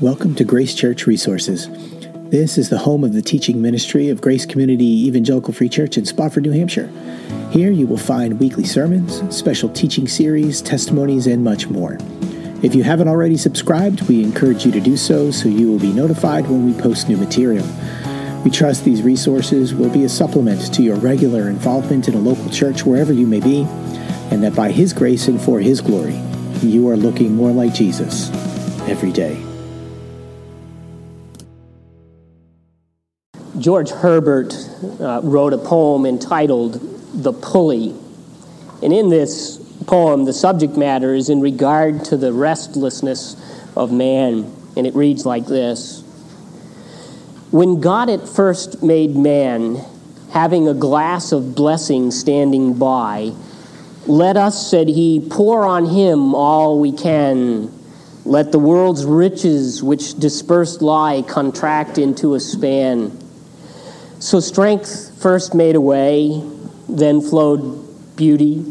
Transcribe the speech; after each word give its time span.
Welcome 0.00 0.34
to 0.36 0.44
Grace 0.44 0.74
Church 0.74 1.06
Resources. 1.06 1.68
This 2.30 2.56
is 2.56 2.70
the 2.70 2.78
home 2.78 3.04
of 3.04 3.12
the 3.12 3.20
teaching 3.20 3.60
ministry 3.60 4.08
of 4.08 4.22
Grace 4.22 4.46
Community 4.46 5.06
Evangelical 5.06 5.52
Free 5.52 5.68
Church 5.68 5.98
in 5.98 6.06
Spofford, 6.06 6.44
New 6.44 6.52
Hampshire. 6.52 6.90
Here 7.50 7.70
you 7.70 7.86
will 7.86 7.98
find 7.98 8.40
weekly 8.40 8.64
sermons, 8.64 9.20
special 9.36 9.68
teaching 9.68 10.08
series, 10.08 10.62
testimonies, 10.62 11.26
and 11.26 11.44
much 11.44 11.68
more. 11.68 11.98
If 12.62 12.74
you 12.74 12.82
haven't 12.82 13.08
already 13.08 13.36
subscribed, 13.36 14.08
we 14.08 14.24
encourage 14.24 14.64
you 14.64 14.72
to 14.72 14.80
do 14.80 14.96
so 14.96 15.30
so 15.30 15.50
you 15.50 15.70
will 15.70 15.78
be 15.78 15.92
notified 15.92 16.48
when 16.48 16.64
we 16.64 16.80
post 16.80 17.10
new 17.10 17.18
material. 17.18 17.66
We 18.42 18.50
trust 18.50 18.86
these 18.86 19.02
resources 19.02 19.74
will 19.74 19.90
be 19.90 20.04
a 20.04 20.08
supplement 20.08 20.72
to 20.72 20.82
your 20.82 20.96
regular 20.96 21.50
involvement 21.50 22.08
in 22.08 22.14
a 22.14 22.20
local 22.20 22.48
church 22.48 22.86
wherever 22.86 23.12
you 23.12 23.26
may 23.26 23.40
be, 23.40 23.64
and 24.30 24.42
that 24.44 24.56
by 24.56 24.72
His 24.72 24.94
grace 24.94 25.28
and 25.28 25.38
for 25.38 25.60
His 25.60 25.82
glory, 25.82 26.18
you 26.62 26.88
are 26.88 26.96
looking 26.96 27.36
more 27.36 27.50
like 27.50 27.74
Jesus 27.74 28.30
every 28.88 29.12
day. 29.12 29.49
George 33.60 33.90
Herbert 33.90 34.54
uh, 35.00 35.20
wrote 35.22 35.52
a 35.52 35.58
poem 35.58 36.06
entitled 36.06 36.80
The 37.12 37.32
Pulley. 37.34 37.94
And 38.82 38.90
in 38.90 39.10
this 39.10 39.58
poem, 39.86 40.24
the 40.24 40.32
subject 40.32 40.78
matter 40.78 41.14
is 41.14 41.28
in 41.28 41.42
regard 41.42 42.06
to 42.06 42.16
the 42.16 42.32
restlessness 42.32 43.36
of 43.76 43.92
man. 43.92 44.50
And 44.76 44.86
it 44.86 44.94
reads 44.94 45.26
like 45.26 45.46
this 45.46 46.00
When 47.50 47.80
God 47.80 48.08
at 48.08 48.26
first 48.26 48.82
made 48.82 49.14
man, 49.14 49.84
having 50.30 50.66
a 50.66 50.74
glass 50.74 51.32
of 51.32 51.54
blessing 51.54 52.10
standing 52.12 52.78
by, 52.78 53.32
let 54.06 54.38
us, 54.38 54.70
said 54.70 54.88
he, 54.88 55.20
pour 55.30 55.66
on 55.66 55.84
him 55.84 56.34
all 56.34 56.80
we 56.80 56.92
can. 56.92 57.70
Let 58.24 58.52
the 58.52 58.58
world's 58.58 59.04
riches, 59.04 59.82
which 59.82 60.14
dispersed 60.18 60.80
lie, 60.80 61.22
contract 61.22 61.98
into 61.98 62.34
a 62.34 62.40
span. 62.40 63.19
So 64.20 64.38
strength 64.38 65.18
first 65.22 65.54
made 65.54 65.76
a 65.76 65.80
way, 65.80 66.42
then 66.90 67.22
flowed 67.22 68.16
beauty, 68.16 68.62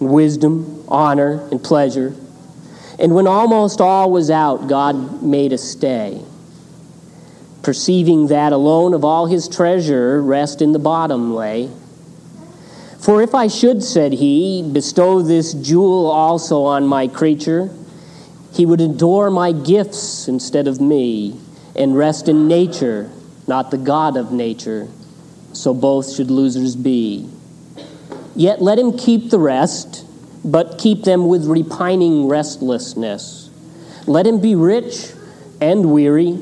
wisdom, 0.00 0.84
honor, 0.88 1.46
and 1.52 1.62
pleasure. 1.62 2.12
And 2.98 3.14
when 3.14 3.28
almost 3.28 3.80
all 3.80 4.10
was 4.10 4.30
out, 4.30 4.66
God 4.66 5.22
made 5.22 5.52
a 5.52 5.58
stay. 5.58 6.20
Perceiving 7.62 8.26
that 8.26 8.52
alone 8.52 8.92
of 8.92 9.04
all 9.04 9.26
his 9.26 9.46
treasure 9.48 10.20
rest 10.20 10.60
in 10.60 10.72
the 10.72 10.80
bottom 10.80 11.36
lay. 11.36 11.70
For 12.98 13.22
if 13.22 13.32
I 13.32 13.46
should, 13.46 13.84
said 13.84 14.14
he, 14.14 14.68
bestow 14.72 15.22
this 15.22 15.54
jewel 15.54 16.10
also 16.10 16.64
on 16.64 16.88
my 16.88 17.06
creature, 17.06 17.70
he 18.52 18.66
would 18.66 18.80
adore 18.80 19.30
my 19.30 19.52
gifts 19.52 20.26
instead 20.26 20.66
of 20.66 20.80
me, 20.80 21.38
and 21.76 21.96
rest 21.96 22.28
in 22.28 22.48
nature 22.48 23.08
not 23.50 23.72
the 23.72 23.76
God 23.76 24.16
of 24.16 24.30
nature, 24.30 24.88
so 25.52 25.74
both 25.74 26.14
should 26.14 26.30
losers 26.30 26.76
be. 26.76 27.28
Yet 28.36 28.62
let 28.62 28.78
him 28.78 28.96
keep 28.96 29.28
the 29.28 29.40
rest, 29.40 30.06
but 30.44 30.78
keep 30.78 31.02
them 31.02 31.26
with 31.26 31.46
repining 31.46 32.28
restlessness. 32.28 33.50
Let 34.06 34.24
him 34.24 34.40
be 34.40 34.54
rich 34.54 35.12
and 35.60 35.92
weary, 35.92 36.38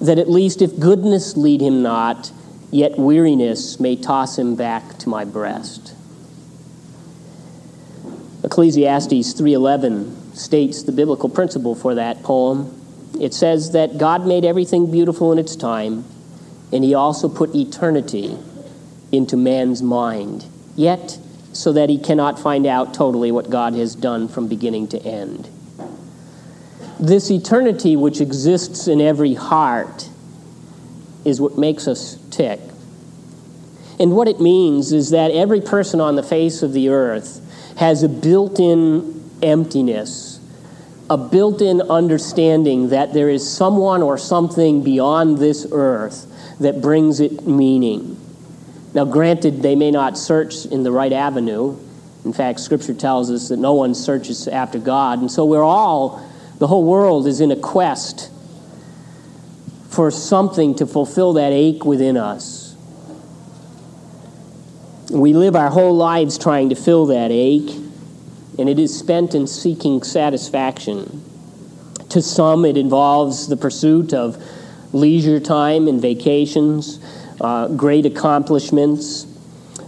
that 0.00 0.20
at 0.20 0.30
least 0.30 0.62
if 0.62 0.78
goodness 0.78 1.36
lead 1.36 1.60
him 1.60 1.82
not, 1.82 2.30
yet 2.70 2.96
weariness 2.96 3.80
may 3.80 3.96
toss 3.96 4.38
him 4.38 4.54
back 4.54 4.98
to 4.98 5.08
my 5.08 5.24
breast. 5.24 5.94
Ecclesiastes 8.44 9.32
3:11 9.32 10.14
states 10.32 10.84
the 10.84 10.92
biblical 10.92 11.28
principle 11.28 11.74
for 11.74 11.96
that 11.96 12.22
poem. 12.22 12.70
It 13.18 13.34
says 13.34 13.72
that 13.72 13.98
God 13.98 14.26
made 14.26 14.44
everything 14.44 14.92
beautiful 14.92 15.32
in 15.32 15.38
its 15.38 15.56
time 15.56 16.04
and 16.72 16.82
he 16.82 16.94
also 16.94 17.28
put 17.28 17.54
eternity 17.54 18.36
into 19.12 19.36
man's 19.36 19.82
mind, 19.82 20.44
yet 20.74 21.18
so 21.52 21.72
that 21.72 21.88
he 21.88 21.98
cannot 21.98 22.38
find 22.38 22.66
out 22.66 22.92
totally 22.92 23.32
what 23.32 23.48
God 23.48 23.74
has 23.74 23.94
done 23.94 24.28
from 24.28 24.46
beginning 24.46 24.88
to 24.88 25.02
end. 25.02 25.48
This 27.00 27.30
eternity 27.30 27.96
which 27.96 28.20
exists 28.20 28.88
in 28.88 29.00
every 29.00 29.34
heart 29.34 30.08
is 31.24 31.40
what 31.40 31.58
makes 31.58 31.88
us 31.88 32.18
tick. 32.30 32.60
And 33.98 34.14
what 34.14 34.28
it 34.28 34.40
means 34.40 34.92
is 34.92 35.10
that 35.10 35.30
every 35.30 35.60
person 35.60 36.00
on 36.00 36.16
the 36.16 36.22
face 36.22 36.62
of 36.62 36.72
the 36.72 36.90
earth 36.90 37.40
has 37.78 38.02
a 38.02 38.08
built 38.08 38.60
in 38.60 39.30
emptiness, 39.42 40.40
a 41.08 41.16
built 41.16 41.62
in 41.62 41.80
understanding 41.82 42.90
that 42.90 43.14
there 43.14 43.30
is 43.30 43.48
someone 43.48 44.02
or 44.02 44.18
something 44.18 44.82
beyond 44.82 45.38
this 45.38 45.66
earth 45.70 46.26
that 46.60 46.80
brings 46.80 47.20
it 47.20 47.46
meaning. 47.46 48.20
Now, 48.94 49.04
granted, 49.04 49.62
they 49.62 49.76
may 49.76 49.90
not 49.90 50.16
search 50.16 50.64
in 50.66 50.82
the 50.82 50.90
right 50.90 51.12
avenue. 51.12 51.76
In 52.24 52.32
fact, 52.32 52.60
Scripture 52.60 52.94
tells 52.94 53.30
us 53.30 53.50
that 53.50 53.58
no 53.58 53.74
one 53.74 53.94
searches 53.94 54.48
after 54.48 54.78
God. 54.78 55.20
And 55.20 55.30
so 55.30 55.44
we're 55.44 55.62
all, 55.62 56.26
the 56.58 56.66
whole 56.66 56.84
world 56.84 57.26
is 57.26 57.40
in 57.40 57.50
a 57.50 57.56
quest 57.56 58.30
for 59.90 60.10
something 60.10 60.74
to 60.76 60.86
fulfill 60.86 61.34
that 61.34 61.52
ache 61.52 61.84
within 61.84 62.16
us. 62.16 62.74
We 65.10 65.34
live 65.34 65.54
our 65.54 65.70
whole 65.70 65.96
lives 65.96 66.36
trying 66.36 66.70
to 66.70 66.74
fill 66.74 67.06
that 67.06 67.30
ache, 67.30 67.70
and 68.58 68.68
it 68.68 68.78
is 68.78 68.98
spent 68.98 69.34
in 69.34 69.46
seeking 69.46 70.02
satisfaction. 70.02 71.22
To 72.08 72.20
some, 72.20 72.64
it 72.64 72.76
involves 72.76 73.46
the 73.46 73.56
pursuit 73.56 74.12
of 74.12 74.42
leisure 74.92 75.40
time 75.40 75.88
and 75.88 76.00
vacations, 76.00 77.00
uh, 77.40 77.68
great 77.68 78.06
accomplishments, 78.06 79.26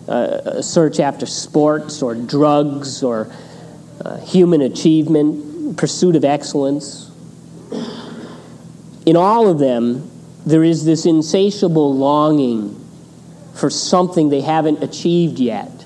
uh, 0.09 0.62
search 0.62 1.00
after 1.00 1.26
sports 1.26 2.03
or 2.03 2.14
drugs 2.14 3.03
or 3.03 3.31
uh, 4.04 4.19
human 4.19 4.62
achievement, 4.62 5.76
pursuit 5.76 6.16
of 6.16 6.25
excellence. 6.25 7.10
In 9.06 9.16
all 9.16 9.48
of 9.48 9.58
them, 9.58 10.10
there 10.47 10.64
is 10.64 10.84
this 10.84 11.04
insatiable 11.04 11.94
longing 11.97 12.75
for 13.54 13.70
something 13.70 14.28
they 14.28 14.41
haven't 14.41 14.82
achieved 14.82 15.38
yet. 15.38 15.84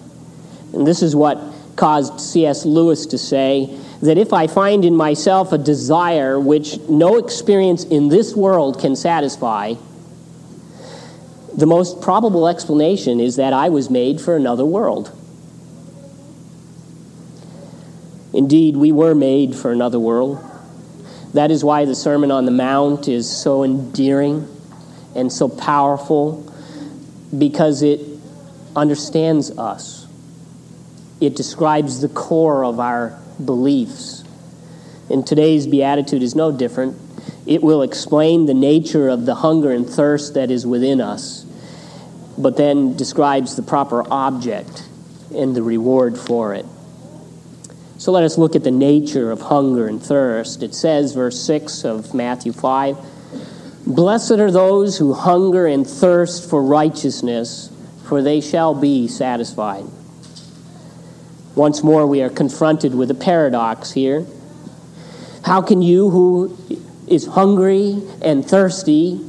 And 0.72 0.87
this 0.87 1.03
is 1.03 1.17
what 1.17 1.41
caused 1.77 2.21
C.S. 2.21 2.65
Lewis 2.65 3.06
to 3.06 3.19
say 3.19 3.78
that 4.03 4.19
if 4.19 4.33
I 4.33 4.49
find 4.49 4.85
in 4.85 4.97
myself 4.97 5.53
a 5.53 5.59
desire 5.59 6.39
which 6.39 6.79
no 6.89 7.17
experience 7.19 7.85
in 7.85 8.09
this 8.09 8.35
world 8.35 8.81
can 8.81 8.97
satisfy, 8.97 9.75
the 11.57 11.67
most 11.67 12.03
probable 12.03 12.49
explanation 12.49 13.21
is 13.21 13.37
that 13.37 13.53
I 13.53 13.69
was 13.69 13.91
made 13.91 14.21
for 14.21 14.35
another 14.35 14.65
world. 14.65 15.17
Indeed, 18.33 18.77
we 18.77 18.91
were 18.91 19.15
made 19.15 19.55
for 19.55 19.71
another 19.71 20.01
world. 20.01 20.43
That 21.34 21.51
is 21.51 21.63
why 21.63 21.84
the 21.84 21.95
Sermon 21.95 22.31
on 22.31 22.45
the 22.45 22.51
Mount 22.51 23.07
is 23.07 23.31
so 23.31 23.63
endearing 23.63 24.49
and 25.15 25.31
so 25.31 25.49
powerful, 25.49 26.53
because 27.37 27.83
it 27.83 28.01
understands 28.75 29.51
us. 29.59 30.07
It 31.21 31.37
describes 31.37 32.01
the 32.01 32.09
core 32.09 32.65
of 32.65 32.81
our 32.81 33.22
beliefs. 33.47 34.25
And 35.10 35.26
today's 35.26 35.66
beatitude 35.66 36.22
is 36.22 36.34
no 36.34 36.50
different. 36.50 36.97
It 37.47 37.62
will 37.62 37.82
explain 37.82 38.47
the 38.47 38.54
nature 38.54 39.08
of 39.08 39.26
the 39.26 39.36
hunger 39.36 39.70
and 39.70 39.88
thirst 39.88 40.34
that 40.34 40.50
is 40.50 40.66
within 40.66 41.00
us, 41.00 41.44
but 42.38 42.56
then 42.56 42.97
describes 42.97 43.56
the 43.56 43.62
proper 43.62 44.04
object 44.12 44.88
and 45.34 45.54
the 45.54 45.62
reward 45.62 46.16
for 46.16 46.54
it. 46.54 46.66
So 47.98 48.10
let 48.10 48.25
us 48.25 48.38
look 48.38 48.56
at 48.56 48.64
the 48.64 48.70
nature 48.70 49.30
of 49.30 49.41
hunger 49.42 49.86
and 49.86 50.03
thirst. 50.03 50.62
It 50.62 50.74
says, 50.74 51.14
verse 51.14 51.41
6 51.41 51.84
of 51.84 52.14
Matthew 52.14 52.53
5 52.53 52.97
Blessed 53.86 54.33
are 54.33 54.50
those 54.50 54.98
who 54.98 55.12
hunger 55.12 55.66
and 55.66 55.86
thirst 55.86 56.48
for 56.48 56.62
righteousness, 56.62 57.71
for 58.09 58.22
they 58.22 58.41
shall 58.41 58.74
be 58.74 59.09
satisfied. 59.09 59.84
Once 61.54 61.83
more, 61.83 62.07
we 62.07 62.22
are 62.22 62.31
confronted 62.31 62.95
with 62.95 63.10
a 63.10 63.15
paradox 63.15 63.93
here. 63.93 64.27
How 65.45 65.60
can 65.60 65.83
you, 65.83 66.09
who 66.10 66.57
is 67.07 67.27
hungry 67.27 68.03
and 68.22 68.45
thirsty, 68.45 69.21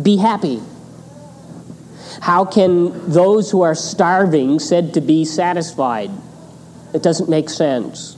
be 0.00 0.16
happy? 0.16 0.60
How 2.20 2.44
can 2.44 3.10
those 3.10 3.50
who 3.50 3.62
are 3.62 3.74
starving 3.74 4.58
said 4.58 4.94
to 4.94 5.00
be 5.00 5.24
satisfied? 5.24 6.10
It 6.94 7.02
doesn't 7.02 7.28
make 7.28 7.50
sense. 7.50 8.16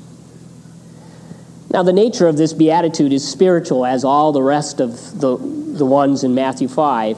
Now, 1.71 1.83
the 1.83 1.93
nature 1.93 2.27
of 2.27 2.37
this 2.37 2.53
beatitude 2.53 3.13
is 3.13 3.27
spiritual, 3.27 3.87
as 3.87 4.05
all 4.05 4.33
the 4.33 4.43
rest 4.43 4.81
of 4.81 5.21
the, 5.21 5.39
the 5.39 5.87
ones 5.87 6.23
in 6.23 6.35
Matthew 6.35 6.69
5. 6.69 7.17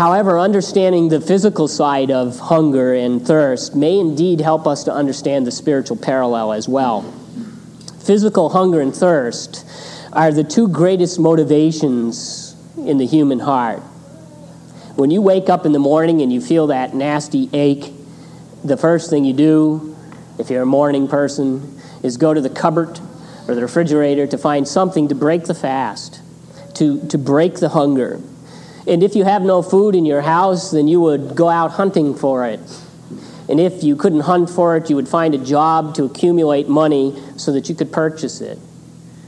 However, 0.00 0.38
understanding 0.38 1.10
the 1.10 1.20
physical 1.20 1.68
side 1.68 2.10
of 2.10 2.38
hunger 2.38 2.94
and 2.94 3.20
thirst 3.20 3.76
may 3.76 3.98
indeed 3.98 4.40
help 4.40 4.66
us 4.66 4.84
to 4.84 4.94
understand 4.94 5.46
the 5.46 5.50
spiritual 5.50 5.98
parallel 5.98 6.54
as 6.54 6.66
well. 6.66 7.02
Physical 8.02 8.48
hunger 8.48 8.80
and 8.80 8.96
thirst 8.96 9.66
are 10.14 10.32
the 10.32 10.42
two 10.42 10.68
greatest 10.68 11.20
motivations 11.20 12.56
in 12.78 12.96
the 12.96 13.04
human 13.04 13.40
heart. 13.40 13.80
When 14.96 15.10
you 15.10 15.20
wake 15.20 15.50
up 15.50 15.66
in 15.66 15.72
the 15.72 15.78
morning 15.78 16.22
and 16.22 16.32
you 16.32 16.40
feel 16.40 16.68
that 16.68 16.94
nasty 16.94 17.50
ache, 17.52 17.92
the 18.64 18.78
first 18.78 19.10
thing 19.10 19.26
you 19.26 19.34
do, 19.34 19.94
if 20.38 20.48
you're 20.48 20.62
a 20.62 20.66
morning 20.66 21.08
person, 21.08 21.78
is 22.02 22.16
go 22.16 22.32
to 22.32 22.40
the 22.40 22.48
cupboard 22.48 22.98
or 23.46 23.54
the 23.54 23.60
refrigerator 23.60 24.26
to 24.28 24.38
find 24.38 24.66
something 24.66 25.08
to 25.08 25.14
break 25.14 25.44
the 25.44 25.54
fast, 25.54 26.22
to, 26.76 27.06
to 27.08 27.18
break 27.18 27.56
the 27.56 27.68
hunger. 27.68 28.18
And 28.86 29.02
if 29.02 29.14
you 29.14 29.24
have 29.24 29.42
no 29.42 29.62
food 29.62 29.94
in 29.94 30.04
your 30.06 30.22
house, 30.22 30.70
then 30.70 30.88
you 30.88 31.00
would 31.00 31.36
go 31.36 31.48
out 31.48 31.72
hunting 31.72 32.14
for 32.14 32.46
it. 32.46 32.60
And 33.48 33.58
if 33.58 33.82
you 33.82 33.96
couldn't 33.96 34.20
hunt 34.20 34.48
for 34.48 34.76
it, 34.76 34.88
you 34.88 34.96
would 34.96 35.08
find 35.08 35.34
a 35.34 35.38
job 35.38 35.94
to 35.96 36.04
accumulate 36.04 36.68
money 36.68 37.20
so 37.36 37.52
that 37.52 37.68
you 37.68 37.74
could 37.74 37.92
purchase 37.92 38.40
it. 38.40 38.58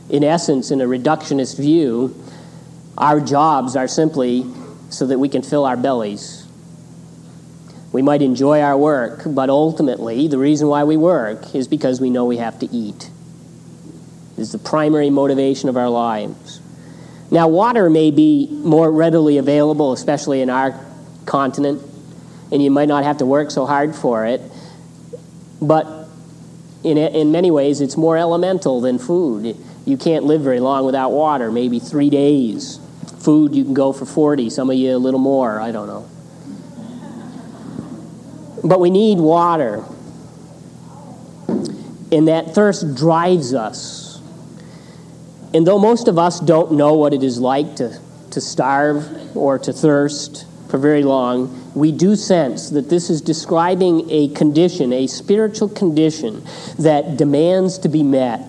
In 0.09 0.25
essence, 0.25 0.71
in 0.71 0.81
a 0.81 0.87
reductionist 0.87 1.59
view, 1.59 2.15
our 2.97 3.21
jobs 3.21 3.77
are 3.77 3.89
simply 3.89 4.47
so 4.91 5.07
that 5.07 5.19
we 5.19 5.29
can 5.29 5.43
fill 5.43 5.65
our 5.65 5.77
bellies. 5.77 6.47
We 7.93 8.01
might 8.01 8.23
enjoy 8.23 8.61
our 8.61 8.77
work, 8.77 9.23
but 9.27 9.51
ultimately, 9.51 10.29
the 10.29 10.39
reason 10.39 10.69
why 10.69 10.85
we 10.85 10.97
work 10.97 11.55
is 11.55 11.69
because 11.69 12.01
we 12.01 12.09
know 12.09 12.25
we 12.25 12.39
have 12.39 12.59
to 12.61 12.67
eat. 12.75 13.11
It 14.37 14.41
is 14.41 14.53
the 14.53 14.59
primary 14.59 15.11
motivation 15.11 15.69
of 15.69 15.77
our 15.77 15.91
lives. 15.91 16.62
Now, 17.33 17.49
water 17.49 17.91
may 17.91 18.13
be 18.13 18.47
more 18.51 18.93
readily 18.93 19.39
available, 19.39 19.93
especially 19.93 20.41
in 20.41 20.51
our 20.51 20.79
continent 21.27 21.83
and 22.53 22.63
you 22.63 22.71
might 22.71 22.87
not 22.87 23.03
have 23.03 23.17
to 23.19 23.27
work 23.27 23.51
so 23.51 23.65
hard 23.65 23.97
for 23.97 24.27
it. 24.27 24.43
But 25.61 25.87
in, 26.85 26.99
in 26.99 27.33
many 27.33 27.51
ways, 27.51 27.81
it's 27.81 27.97
more 27.97 28.19
elemental 28.19 28.83
than 28.83 28.99
food. 28.99 29.57
You 29.87 29.97
can't 29.97 30.25
live 30.25 30.43
very 30.43 30.61
long 30.61 30.85
without 30.85 31.13
water, 31.13 31.51
maybe 31.51 31.79
three 31.79 32.11
days. 32.11 32.79
Food, 33.21 33.55
you 33.55 33.65
can 33.65 33.73
go 33.73 33.93
for 33.93 34.05
40, 34.05 34.51
some 34.51 34.69
of 34.69 34.77
you 34.77 34.95
a 34.95 34.99
little 34.99 35.19
more, 35.19 35.61
I 35.61 35.73
don't 35.73 35.87
know. 35.87 36.09
But 38.63 38.81
we 38.81 38.91
need 38.91 39.19
water. 39.19 39.83
And 41.49 42.29
that 42.29 42.55
thirst 42.55 42.95
drives 42.95 43.55
us. 43.55 44.02
And 45.55 45.67
though 45.67 45.79
most 45.79 46.09
of 46.09 46.19
us 46.19 46.41
don't 46.41 46.73
know 46.73 46.95
what 46.95 47.13
it 47.13 47.23
is 47.23 47.39
like 47.39 47.77
to, 47.77 47.99
to 48.31 48.41
starve 48.41 49.37
or 49.37 49.59
to 49.59 49.73
thirst 49.73 50.47
for 50.69 50.79
very 50.79 51.03
long, 51.03 51.59
we 51.75 51.93
do 51.93 52.17
sense 52.17 52.71
that 52.71 52.89
this 52.89 53.11
is 53.11 53.21
describing 53.21 54.11
a 54.11 54.29
condition, 54.29 54.93
a 54.93 55.07
spiritual 55.07 55.69
condition 55.69 56.43
that 56.79 57.17
demands 57.17 57.79
to 57.79 57.89
be 57.89 58.03
met. 58.03 58.41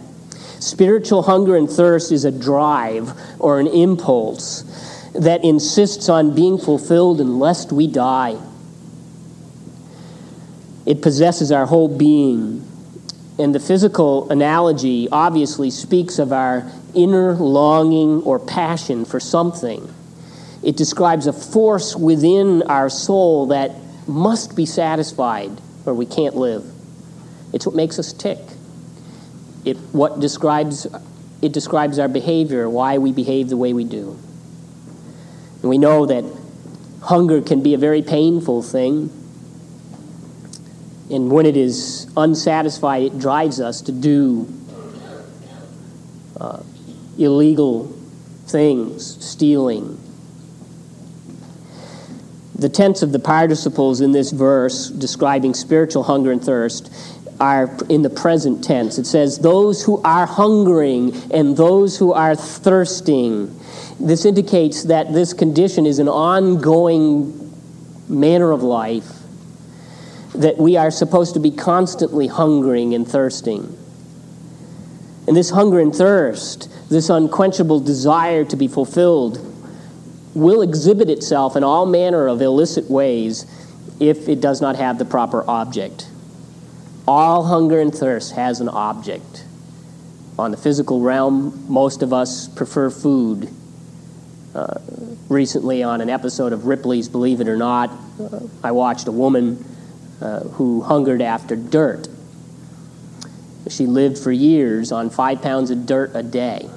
Spiritual 0.60 1.24
hunger 1.24 1.58
and 1.58 1.70
thirst 1.70 2.12
is 2.12 2.24
a 2.24 2.32
drive 2.32 3.12
or 3.40 3.60
an 3.60 3.68
impulse 3.68 4.64
that 5.14 5.44
insists 5.44 6.08
on 6.08 6.34
being 6.34 6.58
fulfilled 6.58 7.20
unless 7.20 7.72
we 7.72 7.88
die. 7.88 8.38
It 10.86 11.02
possesses 11.02 11.52
our 11.52 11.66
whole 11.66 11.90
being. 11.90 12.68
And 13.40 13.54
the 13.54 13.60
physical 13.60 14.30
analogy 14.30 15.08
obviously 15.12 15.70
speaks 15.70 16.20
of 16.20 16.32
our 16.32 16.72
inner 16.96 17.34
longing 17.34 18.22
or 18.24 18.40
passion 18.40 19.06
for 19.06 19.20
something. 19.20 19.94
It 20.64 20.78
describes 20.78 21.28
a 21.28 21.34
force 21.34 21.96
within 21.96 22.64
our 22.64 22.90
soul 22.90 23.48
that 23.48 23.72
must 24.08 24.56
be 24.56 24.66
satisfied 24.66 25.52
or 25.86 25.94
we 25.94 26.06
can't 26.06 26.36
live. 26.36 26.64
It's 27.52 27.66
what 27.66 27.76
makes 27.76 28.00
us 28.00 28.14
tick. 28.14 28.40
It 29.66 29.78
what 29.92 30.20
describes 30.20 30.88
it 31.42 31.52
describes 31.52 32.00
our 32.00 32.08
behavior, 32.08 32.70
why 32.70 32.98
we 32.98 33.12
behave 33.12 33.50
the 33.50 33.58
way 33.58 33.74
we 33.74 33.84
do. 33.84 34.18
And 35.62 35.70
we 35.70 35.78
know 35.78 36.06
that 36.06 36.24
hunger 37.02 37.42
can 37.42 37.62
be 37.62 37.74
a 37.74 37.78
very 37.78 38.02
painful 38.02 38.64
thing. 38.64 39.12
And 41.12 41.30
when 41.30 41.46
it 41.46 41.58
is 41.58 42.08
unsatisfied, 42.16 43.04
it 43.04 43.20
drives 43.20 43.60
us 43.60 43.82
to 43.82 43.92
do 43.92 44.48
uh, 46.40 46.64
illegal 47.18 47.86
things, 48.48 49.24
stealing, 49.24 50.00
the 52.64 52.70
tense 52.70 53.02
of 53.02 53.12
the 53.12 53.20
participles 53.20 54.00
in 54.00 54.14
this 54.14 54.32
verse 54.32 54.88
describing 54.90 55.54
spiritual 55.54 56.04
hunger 56.04 56.32
and 56.32 56.42
thirst 56.42 56.90
are 57.40 57.70
in 57.90 58.04
the 58.04 58.10
present 58.10 58.64
tense. 58.64 58.98
It 58.98 59.06
says, 59.06 59.40
Those 59.40 59.84
who 59.84 60.02
are 60.04 60.26
hungering 60.26 61.14
and 61.32 61.58
those 61.58 61.98
who 61.98 62.14
are 62.14 62.36
thirsting. 62.36 63.60
This 64.00 64.24
indicates 64.24 64.84
that 64.84 65.12
this 65.12 65.34
condition 65.34 65.86
is 65.86 66.00
an 66.00 66.08
ongoing 66.08 67.54
manner 68.08 68.52
of 68.52 68.64
life, 68.64 69.12
that 70.36 70.58
we 70.58 70.78
are 70.78 70.90
supposed 70.90 71.34
to 71.34 71.42
be 71.42 71.52
constantly 71.52 72.28
hungering 72.28 72.94
and 72.94 73.06
thirsting. 73.06 73.78
And 75.28 75.38
this 75.38 75.52
hunger 75.52 75.80
and 75.80 75.96
thirst, 75.96 76.70
this 76.90 77.10
unquenchable 77.10 77.80
desire 77.80 78.44
to 78.46 78.56
be 78.56 78.68
fulfilled, 78.68 79.40
will 80.34 80.62
exhibit 80.62 81.10
itself 81.10 81.56
in 81.56 81.64
all 81.64 81.86
manner 81.86 82.28
of 82.28 82.42
illicit 82.42 82.90
ways 82.90 83.46
if 84.00 84.28
it 84.28 84.42
does 84.42 84.62
not 84.62 84.76
have 84.76 84.98
the 84.98 85.06
proper 85.06 85.48
object. 85.50 86.10
All 87.08 87.44
hunger 87.44 87.80
and 87.80 87.94
thirst 87.94 88.34
has 88.36 88.60
an 88.60 88.70
object. 88.70 89.46
On 90.40 90.52
the 90.52 90.58
physical 90.58 91.02
realm, 91.02 91.66
most 91.68 92.02
of 92.02 92.12
us 92.12 92.48
prefer 92.48 92.90
food. 92.90 93.50
Uh, 94.56 94.80
recently, 95.30 95.84
on 95.84 96.02
an 96.02 96.10
episode 96.10 96.54
of 96.54 96.66
Ripley's 96.66 97.08
Believe 97.08 97.40
It 97.40 97.48
or 97.48 97.58
Not, 97.58 97.92
uh, 98.20 98.40
I 98.64 98.72
watched 98.72 99.08
a 99.08 99.12
woman 99.12 99.64
uh, 100.22 100.42
who 100.42 100.82
hungered 100.82 101.22
after 101.22 101.56
dirt. 101.56 102.08
She 103.70 103.86
lived 103.86 104.18
for 104.18 104.32
years 104.32 104.92
on 104.92 105.10
five 105.10 105.42
pounds 105.42 105.72
of 105.72 105.86
dirt 105.86 106.12
a 106.14 106.24
day. 106.24 106.70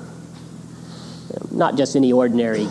Not 1.50 1.76
just 1.76 1.96
any 1.96 2.12
ordinary 2.12 2.68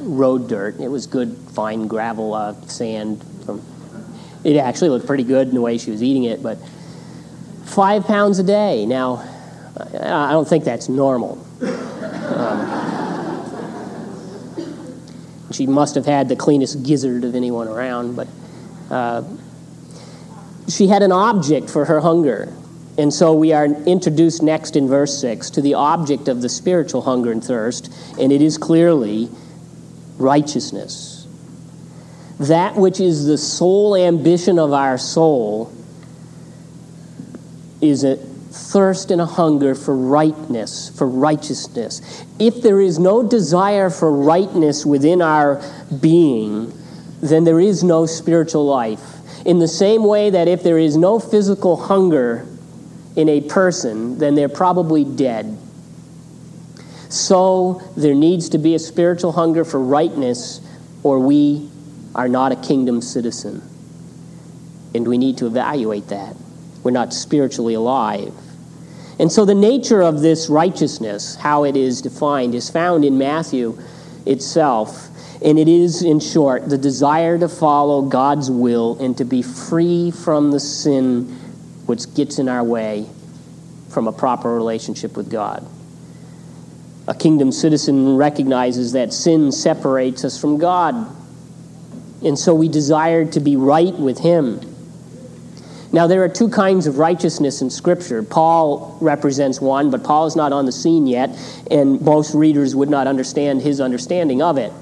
road 0.00 0.48
dirt. 0.48 0.80
It 0.80 0.88
was 0.88 1.06
good, 1.06 1.36
fine 1.52 1.86
gravel, 1.88 2.34
uh, 2.34 2.60
sand. 2.66 3.24
From, 3.44 3.62
it 4.44 4.56
actually 4.56 4.90
looked 4.90 5.06
pretty 5.06 5.24
good 5.24 5.48
in 5.48 5.54
the 5.54 5.60
way 5.60 5.78
she 5.78 5.90
was 5.90 6.02
eating 6.02 6.24
it, 6.24 6.42
but 6.42 6.58
five 7.64 8.04
pounds 8.06 8.38
a 8.38 8.42
day. 8.42 8.86
Now, 8.86 9.28
I 10.00 10.32
don't 10.32 10.48
think 10.48 10.64
that's 10.64 10.88
normal. 10.88 11.44
Um, 11.62 12.92
she 15.50 15.66
must 15.66 15.94
have 15.94 16.06
had 16.06 16.28
the 16.28 16.36
cleanest 16.36 16.82
gizzard 16.82 17.24
of 17.24 17.34
anyone 17.34 17.68
around, 17.68 18.16
but 18.16 18.28
uh, 18.90 19.22
she 20.68 20.86
had 20.86 21.02
an 21.02 21.12
object 21.12 21.70
for 21.70 21.84
her 21.84 22.00
hunger. 22.00 22.52
And 22.98 23.12
so 23.12 23.32
we 23.32 23.52
are 23.52 23.64
introduced 23.64 24.42
next 24.42 24.76
in 24.76 24.86
verse 24.86 25.18
6 25.20 25.50
to 25.50 25.62
the 25.62 25.74
object 25.74 26.28
of 26.28 26.42
the 26.42 26.48
spiritual 26.48 27.02
hunger 27.02 27.32
and 27.32 27.42
thirst, 27.42 27.92
and 28.18 28.30
it 28.30 28.42
is 28.42 28.58
clearly 28.58 29.30
righteousness. 30.18 31.26
That 32.38 32.76
which 32.76 33.00
is 33.00 33.24
the 33.26 33.38
sole 33.38 33.96
ambition 33.96 34.58
of 34.58 34.72
our 34.72 34.98
soul 34.98 35.72
is 37.80 38.04
a 38.04 38.16
thirst 38.16 39.10
and 39.10 39.20
a 39.20 39.26
hunger 39.26 39.74
for 39.74 39.96
rightness, 39.96 40.90
for 40.96 41.08
righteousness. 41.08 42.24
If 42.38 42.62
there 42.62 42.80
is 42.80 42.98
no 42.98 43.22
desire 43.22 43.88
for 43.88 44.12
rightness 44.12 44.84
within 44.84 45.22
our 45.22 45.62
being, 46.00 46.72
then 47.22 47.44
there 47.44 47.60
is 47.60 47.82
no 47.82 48.04
spiritual 48.04 48.66
life. 48.66 49.46
In 49.46 49.58
the 49.58 49.68
same 49.68 50.04
way 50.04 50.30
that 50.30 50.46
if 50.46 50.62
there 50.62 50.78
is 50.78 50.96
no 50.96 51.18
physical 51.18 51.76
hunger 51.76 52.46
in 53.16 53.28
a 53.28 53.40
person, 53.40 54.18
then 54.18 54.34
they're 54.34 54.48
probably 54.48 55.04
dead. 55.04 55.58
So 57.08 57.82
there 57.96 58.14
needs 58.14 58.48
to 58.50 58.58
be 58.58 58.74
a 58.74 58.78
spiritual 58.78 59.32
hunger 59.32 59.64
for 59.64 59.78
rightness, 59.78 60.60
or 61.02 61.18
we 61.18 61.68
are 62.14 62.28
not 62.28 62.52
a 62.52 62.56
kingdom 62.56 63.02
citizen. 63.02 63.62
And 64.94 65.06
we 65.06 65.18
need 65.18 65.38
to 65.38 65.46
evaluate 65.46 66.08
that. 66.08 66.34
We're 66.82 66.90
not 66.90 67.12
spiritually 67.12 67.74
alive. 67.74 68.32
And 69.18 69.30
so 69.30 69.44
the 69.44 69.54
nature 69.54 70.02
of 70.02 70.20
this 70.20 70.48
righteousness, 70.48 71.36
how 71.36 71.64
it 71.64 71.76
is 71.76 72.00
defined, 72.00 72.54
is 72.54 72.70
found 72.70 73.04
in 73.04 73.18
Matthew 73.18 73.78
itself. 74.26 75.08
And 75.44 75.58
it 75.58 75.68
is, 75.68 76.02
in 76.02 76.18
short, 76.18 76.68
the 76.68 76.78
desire 76.78 77.38
to 77.38 77.48
follow 77.48 78.02
God's 78.02 78.50
will 78.50 78.98
and 79.00 79.16
to 79.18 79.24
be 79.24 79.42
free 79.42 80.10
from 80.10 80.50
the 80.50 80.60
sin 80.60 81.38
which 81.86 82.12
gets 82.14 82.38
in 82.38 82.48
our 82.48 82.64
way 82.64 83.06
from 83.88 84.08
a 84.08 84.12
proper 84.12 84.52
relationship 84.52 85.16
with 85.16 85.30
God. 85.30 85.66
A 87.08 87.14
kingdom 87.14 87.52
citizen 87.52 88.16
recognizes 88.16 88.92
that 88.92 89.12
sin 89.12 89.52
separates 89.52 90.24
us 90.24 90.40
from 90.40 90.58
God. 90.58 90.94
And 92.24 92.38
so 92.38 92.54
we 92.54 92.68
desire 92.68 93.24
to 93.32 93.40
be 93.40 93.56
right 93.56 93.94
with 93.94 94.18
Him. 94.18 94.60
Now, 95.92 96.06
there 96.06 96.22
are 96.24 96.28
two 96.28 96.48
kinds 96.48 96.86
of 96.86 96.98
righteousness 96.98 97.60
in 97.60 97.68
Scripture. 97.68 98.22
Paul 98.22 98.96
represents 99.00 99.60
one, 99.60 99.90
but 99.90 100.02
Paul 100.02 100.26
is 100.26 100.34
not 100.34 100.52
on 100.52 100.64
the 100.64 100.72
scene 100.72 101.06
yet, 101.06 101.30
and 101.70 102.00
most 102.00 102.34
readers 102.34 102.74
would 102.74 102.88
not 102.88 103.06
understand 103.06 103.60
his 103.60 103.78
understanding 103.78 104.40
of 104.40 104.56
it. 104.56 104.72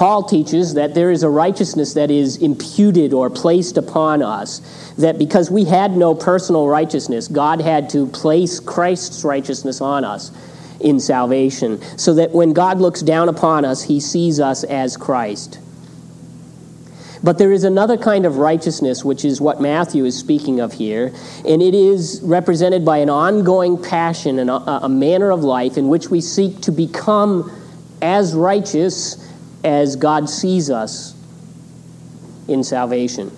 Paul 0.00 0.22
teaches 0.22 0.72
that 0.74 0.94
there 0.94 1.10
is 1.10 1.22
a 1.22 1.28
righteousness 1.28 1.92
that 1.92 2.10
is 2.10 2.38
imputed 2.38 3.12
or 3.12 3.28
placed 3.28 3.76
upon 3.76 4.22
us, 4.22 4.94
that 4.96 5.18
because 5.18 5.50
we 5.50 5.66
had 5.66 5.94
no 5.94 6.14
personal 6.14 6.66
righteousness, 6.66 7.28
God 7.28 7.60
had 7.60 7.90
to 7.90 8.06
place 8.06 8.60
Christ's 8.60 9.24
righteousness 9.24 9.82
on 9.82 10.06
us 10.06 10.32
in 10.80 11.00
salvation, 11.00 11.82
so 11.98 12.14
that 12.14 12.30
when 12.30 12.54
God 12.54 12.80
looks 12.80 13.02
down 13.02 13.28
upon 13.28 13.66
us, 13.66 13.82
he 13.82 14.00
sees 14.00 14.40
us 14.40 14.64
as 14.64 14.96
Christ. 14.96 15.58
But 17.22 17.36
there 17.36 17.52
is 17.52 17.64
another 17.64 17.98
kind 17.98 18.24
of 18.24 18.38
righteousness, 18.38 19.04
which 19.04 19.22
is 19.22 19.38
what 19.38 19.60
Matthew 19.60 20.06
is 20.06 20.18
speaking 20.18 20.60
of 20.60 20.72
here, 20.72 21.12
and 21.46 21.60
it 21.60 21.74
is 21.74 22.22
represented 22.22 22.86
by 22.86 22.96
an 22.96 23.10
ongoing 23.10 23.76
passion 23.76 24.38
and 24.38 24.48
a, 24.48 24.54
a 24.54 24.88
manner 24.88 25.30
of 25.30 25.44
life 25.44 25.76
in 25.76 25.88
which 25.88 26.08
we 26.08 26.22
seek 26.22 26.62
to 26.62 26.72
become 26.72 27.52
as 28.00 28.34
righteous 28.34 29.26
as 29.64 29.96
God 29.96 30.28
sees 30.28 30.70
us 30.70 31.14
in 32.48 32.64
salvation. 32.64 33.30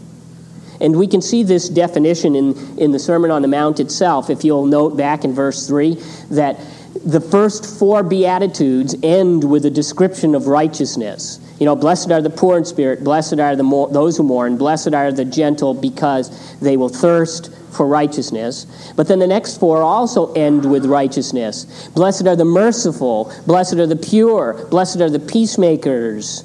And 0.80 0.96
we 0.96 1.06
can 1.06 1.22
see 1.22 1.42
this 1.42 1.68
definition 1.68 2.34
in, 2.34 2.78
in 2.78 2.90
the 2.90 2.98
Sermon 2.98 3.30
on 3.30 3.42
the 3.42 3.48
Mount 3.48 3.78
itself. 3.78 4.30
If 4.30 4.44
you'll 4.44 4.66
note 4.66 4.96
back 4.96 5.24
in 5.24 5.32
verse 5.32 5.66
3 5.66 5.94
that 6.30 6.58
the 7.04 7.20
first 7.20 7.78
four 7.78 8.02
Beatitudes 8.02 8.94
end 9.02 9.48
with 9.48 9.64
a 9.64 9.70
description 9.70 10.34
of 10.34 10.46
righteousness. 10.46 11.38
You 11.58 11.66
know, 11.66 11.76
blessed 11.76 12.10
are 12.10 12.20
the 12.20 12.30
poor 12.30 12.58
in 12.58 12.64
spirit, 12.64 13.04
blessed 13.04 13.38
are 13.38 13.54
the 13.54 13.62
mo- 13.62 13.88
those 13.88 14.16
who 14.16 14.24
mourn, 14.24 14.56
blessed 14.56 14.94
are 14.94 15.12
the 15.12 15.24
gentle 15.24 15.74
because 15.74 16.58
they 16.58 16.76
will 16.76 16.88
thirst 16.88 17.51
for 17.72 17.86
righteousness. 17.86 18.92
But 18.96 19.08
then 19.08 19.18
the 19.18 19.26
next 19.26 19.58
four 19.58 19.82
also 19.82 20.32
end 20.34 20.70
with 20.70 20.84
righteousness. 20.86 21.88
Blessed 21.94 22.26
are 22.26 22.36
the 22.36 22.44
merciful, 22.44 23.32
blessed 23.46 23.74
are 23.74 23.86
the 23.86 23.96
pure, 23.96 24.66
blessed 24.70 25.00
are 25.00 25.10
the 25.10 25.18
peacemakers, 25.18 26.44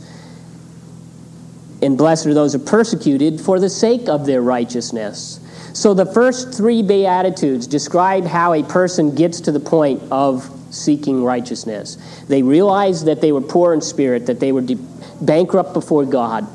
and 1.82 1.98
blessed 1.98 2.28
are 2.28 2.34
those 2.34 2.54
who 2.54 2.62
are 2.62 2.66
persecuted 2.66 3.40
for 3.40 3.60
the 3.60 3.70
sake 3.70 4.08
of 4.08 4.26
their 4.26 4.42
righteousness. 4.42 5.40
So 5.74 5.94
the 5.94 6.08
first 6.08 6.56
three 6.56 6.82
Beatitudes 6.82 7.68
describe 7.68 8.26
how 8.26 8.54
a 8.54 8.64
person 8.64 9.14
gets 9.14 9.42
to 9.42 9.52
the 9.52 9.60
point 9.60 10.02
of 10.12 10.50
seeking 10.72 11.24
righteousness. 11.24 11.98
They 12.28 12.42
realized 12.42 13.06
that 13.06 13.22
they 13.22 13.32
were 13.32 13.42
poor 13.42 13.74
in 13.74 13.82
spirit, 13.82 14.26
that 14.26 14.40
they 14.40 14.52
were 14.52 14.62
de- 14.62 14.80
bankrupt 15.22 15.74
before 15.74 16.06
God, 16.06 16.48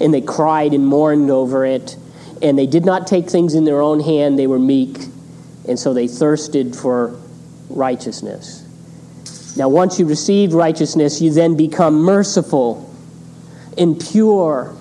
and 0.00 0.12
they 0.12 0.20
cried 0.20 0.72
and 0.72 0.86
mourned 0.86 1.30
over 1.30 1.64
it, 1.64 1.96
and 2.42 2.58
they 2.58 2.66
did 2.66 2.84
not 2.84 3.06
take 3.06 3.28
things 3.28 3.54
in 3.54 3.64
their 3.64 3.80
own 3.80 4.00
hand. 4.00 4.38
They 4.38 4.46
were 4.46 4.58
meek, 4.58 4.98
and 5.68 5.78
so 5.78 5.94
they 5.94 6.08
thirsted 6.08 6.76
for 6.76 7.18
righteousness. 7.70 8.62
Now, 9.56 9.68
once 9.68 9.98
you 9.98 10.06
receive 10.06 10.52
righteousness, 10.52 11.20
you 11.20 11.30
then 11.30 11.56
become 11.56 11.94
merciful 12.02 12.94
and 13.78 13.98
pure, 13.98 14.76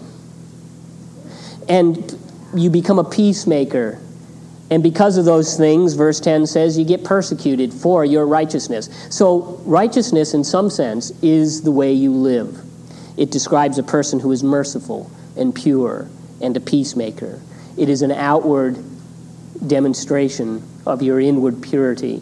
and 1.69 2.17
you 2.53 2.69
become 2.69 3.00
a 3.00 3.03
peacemaker. 3.03 4.00
And 4.69 4.81
because 4.81 5.17
of 5.17 5.25
those 5.25 5.57
things, 5.57 5.93
verse 5.93 6.19
10 6.19 6.47
says, 6.47 6.77
you 6.77 6.85
get 6.85 7.03
persecuted 7.03 7.74
for 7.74 8.03
your 8.03 8.25
righteousness. 8.25 8.89
So, 9.09 9.62
righteousness, 9.65 10.33
in 10.33 10.43
some 10.43 10.69
sense, 10.69 11.12
is 11.21 11.62
the 11.62 11.71
way 11.71 11.93
you 11.93 12.12
live. 12.12 12.62
It 13.15 13.31
describes 13.31 13.77
a 13.77 13.83
person 13.83 14.19
who 14.19 14.31
is 14.31 14.43
merciful 14.43 15.09
and 15.38 15.53
pure 15.53 16.09
and 16.45 16.55
a 16.55 16.59
peacemaker. 16.59 17.41
It 17.77 17.89
is 17.89 18.01
an 18.01 18.11
outward 18.11 18.77
demonstration 19.67 20.63
of 20.85 21.01
your 21.01 21.19
inward 21.19 21.61
purity. 21.61 22.21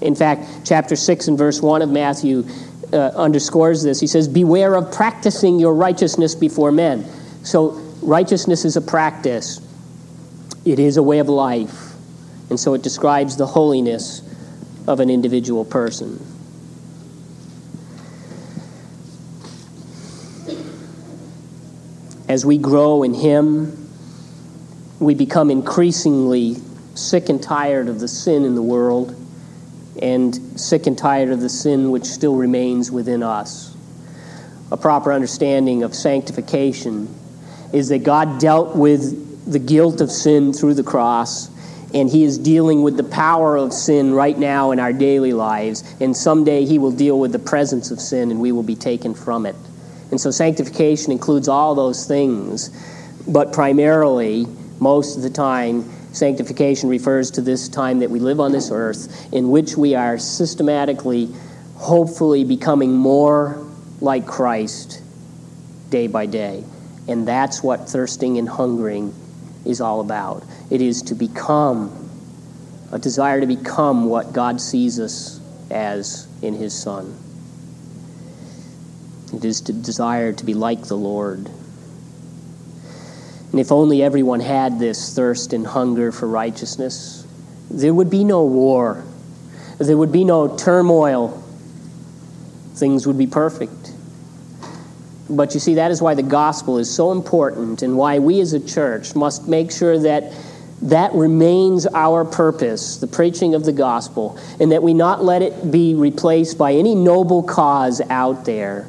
In 0.00 0.14
fact, 0.14 0.64
chapter 0.64 0.96
6 0.96 1.28
and 1.28 1.36
verse 1.36 1.60
1 1.60 1.82
of 1.82 1.90
Matthew 1.90 2.44
uh, 2.92 2.96
underscores 3.16 3.82
this. 3.82 4.00
He 4.00 4.06
says, 4.06 4.28
Beware 4.28 4.74
of 4.74 4.92
practicing 4.92 5.58
your 5.58 5.74
righteousness 5.74 6.34
before 6.34 6.72
men. 6.72 7.04
So, 7.42 7.70
righteousness 8.02 8.64
is 8.64 8.76
a 8.76 8.80
practice, 8.80 9.60
it 10.64 10.78
is 10.78 10.96
a 10.96 11.02
way 11.02 11.18
of 11.18 11.28
life. 11.28 11.94
And 12.50 12.58
so, 12.58 12.74
it 12.74 12.82
describes 12.82 13.36
the 13.36 13.46
holiness 13.46 14.22
of 14.86 15.00
an 15.00 15.10
individual 15.10 15.64
person. 15.64 16.24
As 22.38 22.46
we 22.46 22.56
grow 22.56 23.02
in 23.02 23.14
Him, 23.14 23.88
we 25.00 25.16
become 25.16 25.50
increasingly 25.50 26.54
sick 26.94 27.28
and 27.30 27.42
tired 27.42 27.88
of 27.88 27.98
the 27.98 28.06
sin 28.06 28.44
in 28.44 28.54
the 28.54 28.62
world 28.62 29.12
and 30.00 30.36
sick 30.54 30.86
and 30.86 30.96
tired 30.96 31.30
of 31.30 31.40
the 31.40 31.48
sin 31.48 31.90
which 31.90 32.04
still 32.04 32.36
remains 32.36 32.92
within 32.92 33.24
us. 33.24 33.76
A 34.70 34.76
proper 34.76 35.12
understanding 35.12 35.82
of 35.82 35.96
sanctification 35.96 37.12
is 37.72 37.88
that 37.88 38.04
God 38.04 38.38
dealt 38.38 38.76
with 38.76 39.50
the 39.52 39.58
guilt 39.58 40.00
of 40.00 40.08
sin 40.08 40.52
through 40.52 40.74
the 40.74 40.84
cross, 40.84 41.50
and 41.92 42.08
He 42.08 42.22
is 42.22 42.38
dealing 42.38 42.84
with 42.84 42.96
the 42.96 43.02
power 43.02 43.56
of 43.56 43.72
sin 43.72 44.14
right 44.14 44.38
now 44.38 44.70
in 44.70 44.78
our 44.78 44.92
daily 44.92 45.32
lives, 45.32 45.82
and 45.98 46.16
someday 46.16 46.64
He 46.64 46.78
will 46.78 46.92
deal 46.92 47.18
with 47.18 47.32
the 47.32 47.40
presence 47.40 47.90
of 47.90 48.00
sin 48.00 48.30
and 48.30 48.40
we 48.40 48.52
will 48.52 48.62
be 48.62 48.76
taken 48.76 49.12
from 49.12 49.44
it. 49.44 49.56
And 50.10 50.20
so 50.20 50.30
sanctification 50.30 51.12
includes 51.12 51.48
all 51.48 51.74
those 51.74 52.06
things, 52.06 52.70
but 53.26 53.52
primarily, 53.52 54.46
most 54.80 55.16
of 55.16 55.22
the 55.22 55.30
time, 55.30 55.84
sanctification 56.12 56.88
refers 56.88 57.30
to 57.32 57.40
this 57.42 57.68
time 57.68 57.98
that 57.98 58.10
we 58.10 58.18
live 58.18 58.40
on 58.40 58.52
this 58.52 58.70
earth 58.70 59.32
in 59.32 59.50
which 59.50 59.76
we 59.76 59.94
are 59.94 60.18
systematically, 60.18 61.28
hopefully, 61.76 62.44
becoming 62.44 62.96
more 62.96 63.64
like 64.00 64.26
Christ 64.26 65.02
day 65.90 66.06
by 66.06 66.26
day. 66.26 66.64
And 67.06 67.26
that's 67.26 67.62
what 67.62 67.88
thirsting 67.88 68.38
and 68.38 68.48
hungering 68.48 69.14
is 69.64 69.80
all 69.80 70.00
about. 70.00 70.44
It 70.70 70.80
is 70.80 71.02
to 71.02 71.14
become, 71.14 72.10
a 72.92 72.98
desire 72.98 73.40
to 73.40 73.46
become 73.46 74.06
what 74.06 74.32
God 74.32 74.60
sees 74.60 74.98
us 74.98 75.40
as 75.70 76.26
in 76.42 76.54
His 76.54 76.74
Son. 76.74 77.16
It 79.32 79.44
is 79.44 79.60
to 79.62 79.72
desire 79.72 80.32
to 80.32 80.44
be 80.44 80.54
like 80.54 80.84
the 80.84 80.96
Lord. 80.96 81.50
And 83.50 83.60
if 83.60 83.72
only 83.72 84.02
everyone 84.02 84.40
had 84.40 84.78
this 84.78 85.14
thirst 85.14 85.52
and 85.52 85.66
hunger 85.66 86.12
for 86.12 86.26
righteousness, 86.26 87.26
there 87.70 87.92
would 87.92 88.10
be 88.10 88.24
no 88.24 88.44
war, 88.44 89.04
there 89.78 89.96
would 89.96 90.12
be 90.12 90.24
no 90.24 90.56
turmoil, 90.56 91.42
things 92.74 93.06
would 93.06 93.18
be 93.18 93.26
perfect. 93.26 93.92
But 95.30 95.52
you 95.54 95.60
see, 95.60 95.74
that 95.74 95.90
is 95.90 96.00
why 96.00 96.14
the 96.14 96.22
gospel 96.22 96.78
is 96.78 96.94
so 96.94 97.12
important 97.12 97.82
and 97.82 97.96
why 97.96 98.18
we 98.18 98.40
as 98.40 98.54
a 98.54 98.60
church 98.60 99.14
must 99.14 99.46
make 99.46 99.70
sure 99.70 99.98
that 99.98 100.32
that 100.82 101.12
remains 101.12 101.86
our 101.86 102.24
purpose, 102.24 102.98
the 102.98 103.06
preaching 103.06 103.54
of 103.54 103.64
the 103.64 103.72
gospel, 103.72 104.38
and 104.60 104.72
that 104.72 104.82
we 104.82 104.94
not 104.94 105.22
let 105.22 105.42
it 105.42 105.70
be 105.70 105.94
replaced 105.94 106.56
by 106.56 106.72
any 106.72 106.94
noble 106.94 107.42
cause 107.42 108.00
out 108.08 108.44
there 108.46 108.86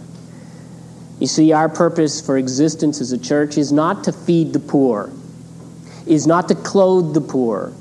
you 1.20 1.28
see, 1.28 1.52
our 1.52 1.68
purpose 1.68 2.22
for 2.22 2.38
existence 2.38 3.02
as 3.02 3.12
a 3.12 3.18
church 3.18 3.58
is 3.58 3.72
not 3.72 4.06
to 4.06 4.14
feed 4.14 4.54
the 4.54 4.60
poor, 4.60 5.12
is 6.08 6.26
not 6.26 6.48
to 6.48 6.56
clothe 6.56 7.14
the 7.14 7.22
poor. 7.22 7.74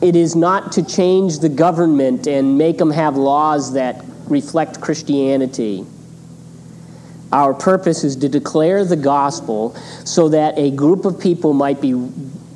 It 0.00 0.16
is 0.16 0.34
not 0.34 0.72
to 0.72 0.84
change 0.84 1.40
the 1.40 1.48
government 1.48 2.26
and 2.26 2.58
make 2.58 2.78
them 2.78 2.90
have 2.90 3.16
laws 3.16 3.74
that 3.74 4.04
reflect 4.26 4.80
Christianity. 4.80 5.84
Our 7.32 7.54
purpose 7.54 8.04
is 8.04 8.16
to 8.16 8.28
declare 8.28 8.84
the 8.84 8.96
gospel 8.96 9.74
so 10.04 10.28
that 10.28 10.58
a 10.58 10.70
group 10.70 11.04
of 11.04 11.18
people 11.18 11.54
might 11.54 11.80
be 11.80 11.94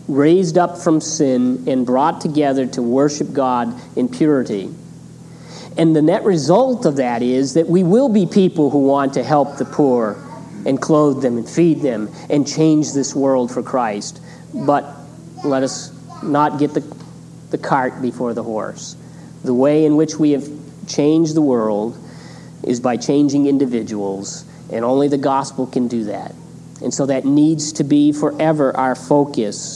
raised 0.07 0.57
up 0.57 0.79
from 0.79 1.01
sin 1.01 1.65
and 1.67 1.85
brought 1.85 2.21
together 2.21 2.67
to 2.67 2.83
worship 2.83 3.33
God 3.33 3.75
in 3.97 4.09
purity. 4.09 4.71
And 5.79 5.95
the 5.95 6.03
net 6.03 6.25
result 6.25 6.87
of 6.87 6.97
that 6.97 7.23
is 7.23 7.55
that 7.55 7.67
we 7.67 7.83
will 7.83 8.09
be 8.09 8.27
people 8.27 8.71
who 8.71 8.87
want 8.87 9.15
to 9.15 9.23
help 9.23 9.59
the 9.59 9.65
poor 9.65 10.23
and 10.65 10.81
clothe 10.81 11.23
them 11.23 11.37
and 11.37 11.49
feed 11.49 11.83
them 11.83 12.11
and 12.31 12.47
change 12.47 12.93
this 12.93 13.15
world 13.15 13.53
for 13.53 13.63
Christ. 13.63 14.21
But 14.55 14.85
let 15.45 15.63
us 15.63 15.93
not 16.23 16.59
get 16.59 16.73
the, 16.73 16.81
the 17.51 17.59
cart 17.59 18.01
before 18.01 18.33
the 18.33 18.43
horse. 18.43 18.97
The 19.45 19.55
way 19.55 19.85
in 19.85 19.97
which 19.97 20.17
we 20.17 20.33
have 20.33 20.49
changed 20.89 21.35
the 21.35 21.43
world 21.43 21.97
is 22.63 22.81
by 22.81 22.97
changing 22.97 23.47
individuals, 23.47 24.45
and 24.73 24.85
only 24.85 25.09
the 25.09 25.19
gospel 25.19 25.67
can 25.67 25.89
do 25.89 26.05
that. 26.05 26.35
And 26.83 26.93
so 26.93 27.07
that 27.07 27.25
needs 27.25 27.73
to 27.75 27.85
be 27.85 28.13
forever 28.13 28.77
our 28.77 28.95
focus 28.95 29.76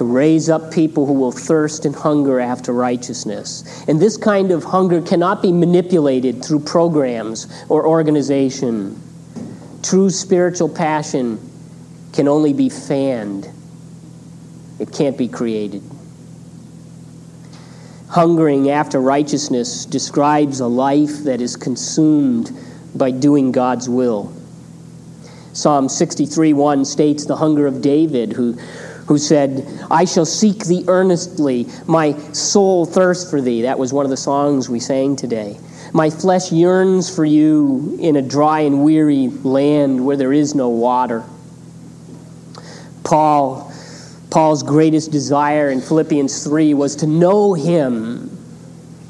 to 0.00 0.04
raise 0.06 0.48
up 0.48 0.72
people 0.72 1.04
who 1.04 1.12
will 1.12 1.30
thirst 1.30 1.84
and 1.84 1.94
hunger 1.94 2.40
after 2.40 2.72
righteousness. 2.72 3.84
And 3.86 4.00
this 4.00 4.16
kind 4.16 4.50
of 4.50 4.64
hunger 4.64 5.02
cannot 5.02 5.42
be 5.42 5.52
manipulated 5.52 6.42
through 6.42 6.60
programs 6.60 7.46
or 7.68 7.86
organization. 7.86 8.98
True 9.82 10.08
spiritual 10.08 10.70
passion 10.70 11.38
can 12.14 12.28
only 12.28 12.54
be 12.54 12.70
fanned 12.70 13.46
It 14.78 14.90
can't 14.90 15.18
be 15.18 15.28
created. 15.28 15.82
Hungering 18.08 18.70
after 18.70 19.02
righteousness 19.02 19.84
describes 19.84 20.60
a 20.60 20.66
life 20.66 21.24
that 21.24 21.42
is 21.42 21.56
consumed 21.56 22.50
by 22.94 23.10
doing 23.10 23.52
God's 23.52 23.86
will. 23.86 24.32
Psalm 25.52 25.90
63 25.90 26.54
1 26.54 26.86
states 26.86 27.26
the 27.26 27.36
hunger 27.36 27.66
of 27.66 27.82
David, 27.82 28.32
who, 28.32 28.56
who 29.10 29.18
said, 29.18 29.66
I 29.90 30.04
shall 30.04 30.24
seek 30.24 30.66
thee 30.66 30.84
earnestly, 30.86 31.66
my 31.88 32.16
soul 32.32 32.86
thirsts 32.86 33.28
for 33.28 33.40
thee. 33.40 33.62
That 33.62 33.76
was 33.76 33.92
one 33.92 34.06
of 34.06 34.10
the 34.10 34.16
songs 34.16 34.68
we 34.68 34.78
sang 34.78 35.16
today. 35.16 35.58
My 35.92 36.10
flesh 36.10 36.52
yearns 36.52 37.12
for 37.12 37.24
you 37.24 37.98
in 38.00 38.14
a 38.14 38.22
dry 38.22 38.60
and 38.60 38.84
weary 38.84 39.26
land 39.26 40.06
where 40.06 40.16
there 40.16 40.32
is 40.32 40.54
no 40.54 40.68
water. 40.68 41.24
Paul, 43.02 43.72
Paul's 44.30 44.62
greatest 44.62 45.10
desire 45.10 45.70
in 45.70 45.80
Philippians 45.80 46.44
3 46.44 46.74
was 46.74 46.94
to 46.94 47.08
know 47.08 47.52
him 47.54 48.30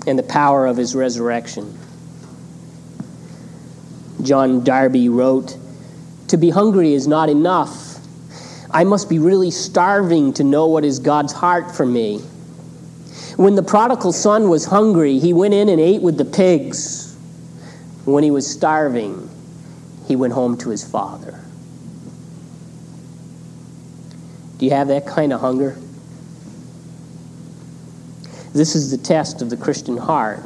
and 0.06 0.18
the 0.18 0.22
power 0.22 0.64
of 0.64 0.78
his 0.78 0.96
resurrection. 0.96 1.78
John 4.22 4.64
Darby 4.64 5.10
wrote, 5.10 5.58
To 6.28 6.38
be 6.38 6.48
hungry 6.48 6.94
is 6.94 7.06
not 7.06 7.28
enough. 7.28 7.89
I 8.72 8.84
must 8.84 9.08
be 9.08 9.18
really 9.18 9.50
starving 9.50 10.32
to 10.34 10.44
know 10.44 10.66
what 10.66 10.84
is 10.84 10.98
God's 10.98 11.32
heart 11.32 11.74
for 11.74 11.84
me. 11.84 12.18
When 13.36 13.54
the 13.54 13.62
prodigal 13.62 14.12
son 14.12 14.48
was 14.48 14.64
hungry, 14.64 15.18
he 15.18 15.32
went 15.32 15.54
in 15.54 15.68
and 15.68 15.80
ate 15.80 16.02
with 16.02 16.18
the 16.18 16.24
pigs. 16.24 17.16
When 18.04 18.22
he 18.22 18.30
was 18.30 18.46
starving, 18.46 19.28
he 20.06 20.14
went 20.14 20.32
home 20.32 20.56
to 20.58 20.70
his 20.70 20.88
father. 20.88 21.40
Do 24.58 24.66
you 24.66 24.72
have 24.72 24.88
that 24.88 25.06
kind 25.06 25.32
of 25.32 25.40
hunger? 25.40 25.76
This 28.52 28.74
is 28.74 28.90
the 28.90 28.98
test 28.98 29.42
of 29.42 29.50
the 29.50 29.56
Christian 29.56 29.96
heart. 29.96 30.42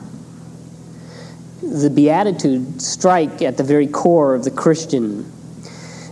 The 1.62 1.90
Beatitudes 1.90 2.87
strike 2.87 3.43
at 3.43 3.57
the 3.57 3.64
very 3.64 3.87
core 3.87 4.35
of 4.35 4.45
the 4.45 4.50
Christian. 4.50 5.31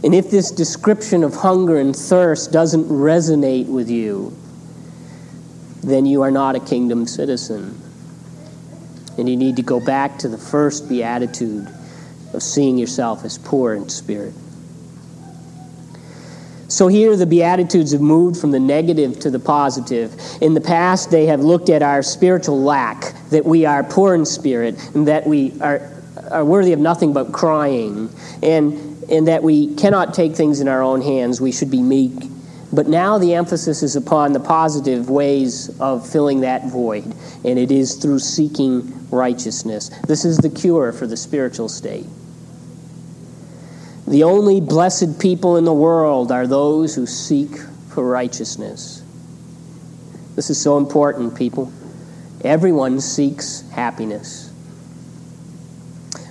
And 0.05 0.15
if 0.15 0.31
this 0.31 0.51
description 0.51 1.23
of 1.23 1.35
hunger 1.35 1.79
and 1.79 1.95
thirst 1.95 2.53
doesn't 2.53 2.85
resonate 2.89 3.67
with 3.67 3.89
you, 3.89 4.37
then 5.83 6.07
you 6.07 6.23
are 6.23 6.31
not 6.31 6.57
a 6.57 6.61
kingdom 6.61 7.07
citizen. 7.07 7.81
And 9.19 9.29
you 9.29 9.37
need 9.37 9.57
to 9.57 9.63
go 9.63 9.85
back 9.85 10.19
to 10.21 10.29
the 10.29 10.39
first 10.39 10.89
beatitude 10.89 11.69
of 12.33 12.43
seeing 12.43 12.79
yourself 12.79 13.25
as 13.25 13.39
poor 13.39 13.75
in 13.75 13.89
spirit. 13.89 14.35
So 16.69 16.89
here 16.89 17.15
the 17.17 17.27
Beatitudes 17.27 17.93
have 17.93 18.01
moved 18.01 18.41
from 18.41 18.51
the 18.51 18.59
negative 18.59 19.21
to 19.21 19.31
the 19.31 19.39
positive. 19.39 20.19
In 20.41 20.55
the 20.55 20.61
past, 20.61 21.11
they 21.11 21.27
have 21.27 21.41
looked 21.41 21.69
at 21.69 21.83
our 21.83 22.03
spiritual 22.03 22.63
lack, 22.63 23.13
that 23.29 23.45
we 23.45 23.67
are 23.67 23.85
poor 23.85 24.15
in 24.15 24.25
spirit, 24.25 24.83
and 24.95 25.07
that 25.07 25.27
we 25.27 25.53
are, 25.61 25.93
are 26.31 26.45
worthy 26.45 26.73
of 26.73 26.79
nothing 26.79 27.13
but 27.13 27.31
crying, 27.31 28.09
and, 28.43 28.92
and 29.11 29.29
that 29.29 29.43
we 29.43 29.75
cannot 29.75 30.15
take 30.15 30.35
things 30.35 30.61
in 30.61 30.69
our 30.69 30.83
own 30.83 31.01
hands. 31.01 31.41
We 31.41 31.53
should 31.53 31.71
be 31.71 31.83
meek. 31.83 32.13
But 32.73 32.89
now 32.89 33.19
the 33.19 33.35
emphasis 33.35 33.83
is 33.83 33.97
upon 33.97 34.33
the 34.33 34.41
positive 34.41 35.11
ways 35.11 35.79
of 35.79 36.09
filling 36.09 36.41
that 36.41 36.71
void, 36.71 37.05
and 37.45 37.59
it 37.59 37.71
is 37.71 37.97
through 37.97 38.21
seeking 38.21 39.11
righteousness. 39.11 39.91
This 40.07 40.25
is 40.25 40.39
the 40.39 40.49
cure 40.49 40.93
for 40.93 41.07
the 41.07 41.17
spiritual 41.17 41.69
state. 41.69 42.07
The 44.07 44.25
only 44.25 44.61
blessed 44.61 45.21
people 45.21 45.57
in 45.57 45.65
the 45.65 45.73
world 45.73 46.33
are 46.33 46.47
those 46.47 46.95
who 46.95 47.07
seek 47.07 47.57
for 47.89 48.07
righteousness. 48.09 49.03
This 50.35 50.51
is 50.51 50.61
so 50.61 50.79
important, 50.79 51.37
people. 51.37 51.73
Everyone 52.43 53.01
seeks 53.01 53.63
happiness. 53.71 54.52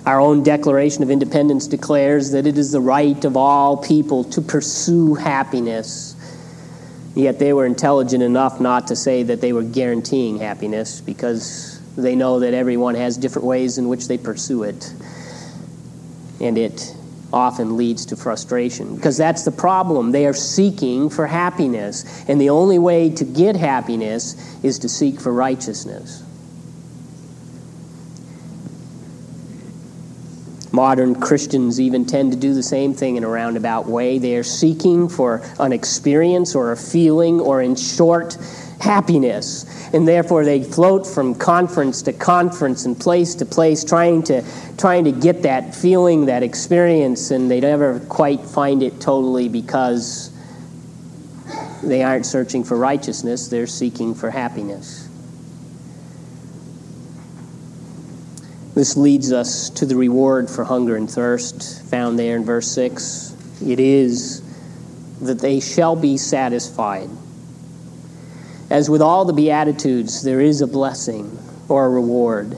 Our 0.04 0.20
own 0.20 0.42
Declaration 0.42 1.04
of 1.04 1.10
Independence 1.10 1.68
declares 1.68 2.32
that 2.32 2.46
it 2.46 2.58
is 2.58 2.72
the 2.72 2.80
right 2.80 3.24
of 3.24 3.36
all 3.36 3.76
people 3.76 4.24
to 4.24 4.40
pursue 4.40 5.14
happiness. 5.14 6.16
Yet 7.14 7.38
they 7.38 7.52
were 7.52 7.66
intelligent 7.66 8.22
enough 8.22 8.60
not 8.60 8.88
to 8.88 8.96
say 8.96 9.22
that 9.22 9.40
they 9.40 9.52
were 9.52 9.62
guaranteeing 9.62 10.38
happiness 10.38 11.00
because 11.00 11.80
they 11.96 12.16
know 12.16 12.40
that 12.40 12.52
everyone 12.52 12.96
has 12.96 13.16
different 13.16 13.46
ways 13.46 13.78
in 13.78 13.88
which 13.88 14.08
they 14.08 14.18
pursue 14.18 14.64
it. 14.64 14.92
And 16.40 16.58
it 16.58 16.96
often 17.32 17.76
leads 17.76 18.06
to 18.06 18.16
frustration 18.16 18.96
because 18.96 19.16
that's 19.16 19.44
the 19.44 19.52
problem. 19.52 20.10
They 20.10 20.26
are 20.26 20.34
seeking 20.34 21.10
for 21.10 21.26
happiness, 21.26 22.24
and 22.28 22.40
the 22.40 22.50
only 22.50 22.78
way 22.78 23.10
to 23.10 23.24
get 23.24 23.56
happiness 23.56 24.36
is 24.64 24.80
to 24.80 24.88
seek 24.88 25.20
for 25.20 25.32
righteousness. 25.32 26.24
Modern 30.72 31.20
Christians 31.20 31.78
even 31.78 32.06
tend 32.06 32.32
to 32.32 32.38
do 32.38 32.54
the 32.54 32.62
same 32.62 32.94
thing 32.94 33.16
in 33.16 33.24
a 33.24 33.28
roundabout 33.28 33.86
way. 33.86 34.18
They 34.18 34.36
are 34.36 34.42
seeking 34.42 35.08
for 35.08 35.42
an 35.58 35.72
experience 35.72 36.54
or 36.54 36.72
a 36.72 36.76
feeling, 36.76 37.40
or 37.40 37.60
in 37.60 37.76
short, 37.76 38.38
happiness. 38.80 39.66
And 39.92 40.08
therefore, 40.08 40.44
they 40.44 40.62
float 40.62 41.06
from 41.06 41.34
conference 41.34 42.02
to 42.02 42.12
conference 42.14 42.86
and 42.86 42.98
place 42.98 43.34
to 43.36 43.44
place, 43.44 43.84
trying 43.84 44.22
to, 44.24 44.42
trying 44.78 45.04
to 45.04 45.12
get 45.12 45.42
that 45.42 45.74
feeling, 45.74 46.26
that 46.26 46.42
experience, 46.42 47.30
and 47.30 47.50
they 47.50 47.60
never 47.60 48.00
quite 48.00 48.40
find 48.40 48.82
it 48.82 48.98
totally 49.00 49.48
because 49.48 50.32
they 51.82 52.02
aren't 52.02 52.24
searching 52.24 52.64
for 52.64 52.76
righteousness, 52.76 53.48
they're 53.48 53.66
seeking 53.66 54.14
for 54.14 54.30
happiness. 54.30 55.01
This 58.74 58.96
leads 58.96 59.32
us 59.32 59.68
to 59.70 59.86
the 59.86 59.96
reward 59.96 60.48
for 60.48 60.64
hunger 60.64 60.96
and 60.96 61.10
thirst, 61.10 61.84
found 61.90 62.18
there 62.18 62.36
in 62.36 62.44
verse 62.44 62.68
6. 62.68 63.36
It 63.66 63.78
is 63.78 64.42
that 65.20 65.40
they 65.40 65.60
shall 65.60 65.94
be 65.94 66.16
satisfied. 66.16 67.10
As 68.70 68.88
with 68.88 69.02
all 69.02 69.26
the 69.26 69.34
Beatitudes, 69.34 70.22
there 70.22 70.40
is 70.40 70.62
a 70.62 70.66
blessing 70.66 71.38
or 71.68 71.84
a 71.84 71.90
reward. 71.90 72.56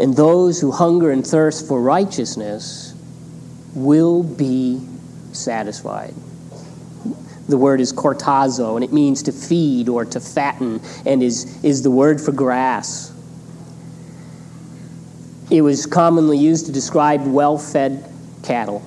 And 0.00 0.16
those 0.16 0.60
who 0.60 0.72
hunger 0.72 1.10
and 1.10 1.24
thirst 1.24 1.68
for 1.68 1.80
righteousness 1.80 2.94
will 3.74 4.22
be 4.22 4.80
satisfied. 5.32 6.14
The 7.46 7.58
word 7.58 7.80
is 7.82 7.92
chortazo, 7.92 8.76
and 8.76 8.82
it 8.82 8.92
means 8.92 9.22
to 9.24 9.32
feed 9.32 9.90
or 9.90 10.06
to 10.06 10.18
fatten, 10.18 10.80
and 11.04 11.22
is, 11.22 11.62
is 11.62 11.82
the 11.82 11.90
word 11.90 12.20
for 12.20 12.32
grass. 12.32 13.13
It 15.50 15.62
was 15.62 15.86
commonly 15.86 16.38
used 16.38 16.66
to 16.66 16.72
describe 16.72 17.26
well 17.26 17.58
fed 17.58 18.04
cattle. 18.42 18.82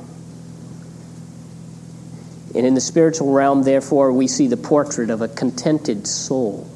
And 2.56 2.66
in 2.66 2.74
the 2.74 2.82
spiritual 2.82 3.32
realm, 3.32 3.64
therefore, 3.64 4.12
we 4.12 4.28
see 4.28 4.48
the 4.48 4.58
portrait 4.58 5.10
of 5.10 5.22
a 5.22 5.28
contented 5.28 6.08
soul, 6.08 6.68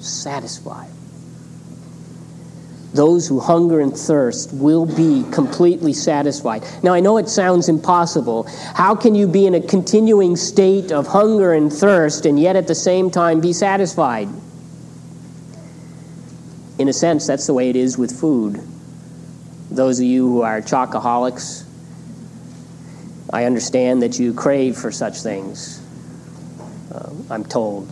satisfied. 0.00 0.88
Those 2.94 3.26
who 3.26 3.40
hunger 3.40 3.80
and 3.80 3.96
thirst 3.96 4.52
will 4.52 4.86
be 4.86 5.24
completely 5.30 5.92
satisfied. 5.92 6.62
Now, 6.82 6.92
I 6.92 7.00
know 7.00 7.16
it 7.16 7.28
sounds 7.28 7.68
impossible. 7.68 8.44
How 8.74 8.94
can 8.94 9.14
you 9.14 9.26
be 9.26 9.46
in 9.46 9.54
a 9.54 9.60
continuing 9.60 10.36
state 10.36 10.92
of 10.92 11.06
hunger 11.06 11.52
and 11.54 11.72
thirst 11.72 12.26
and 12.26 12.38
yet 12.38 12.54
at 12.54 12.66
the 12.66 12.74
same 12.74 13.10
time 13.10 13.40
be 13.40 13.52
satisfied? 13.52 14.28
In 16.78 16.88
a 16.88 16.92
sense, 16.92 17.26
that's 17.26 17.46
the 17.46 17.54
way 17.54 17.70
it 17.70 17.76
is 17.76 17.98
with 17.98 18.18
food. 18.18 18.60
Those 19.70 19.98
of 19.98 20.04
you 20.04 20.26
who 20.26 20.42
are 20.42 20.60
chocoholics, 20.60 21.64
I 23.32 23.44
understand 23.44 24.02
that 24.02 24.18
you 24.18 24.34
crave 24.34 24.76
for 24.76 24.92
such 24.92 25.22
things, 25.22 25.80
uh, 26.94 27.10
I'm 27.30 27.44
told. 27.44 27.88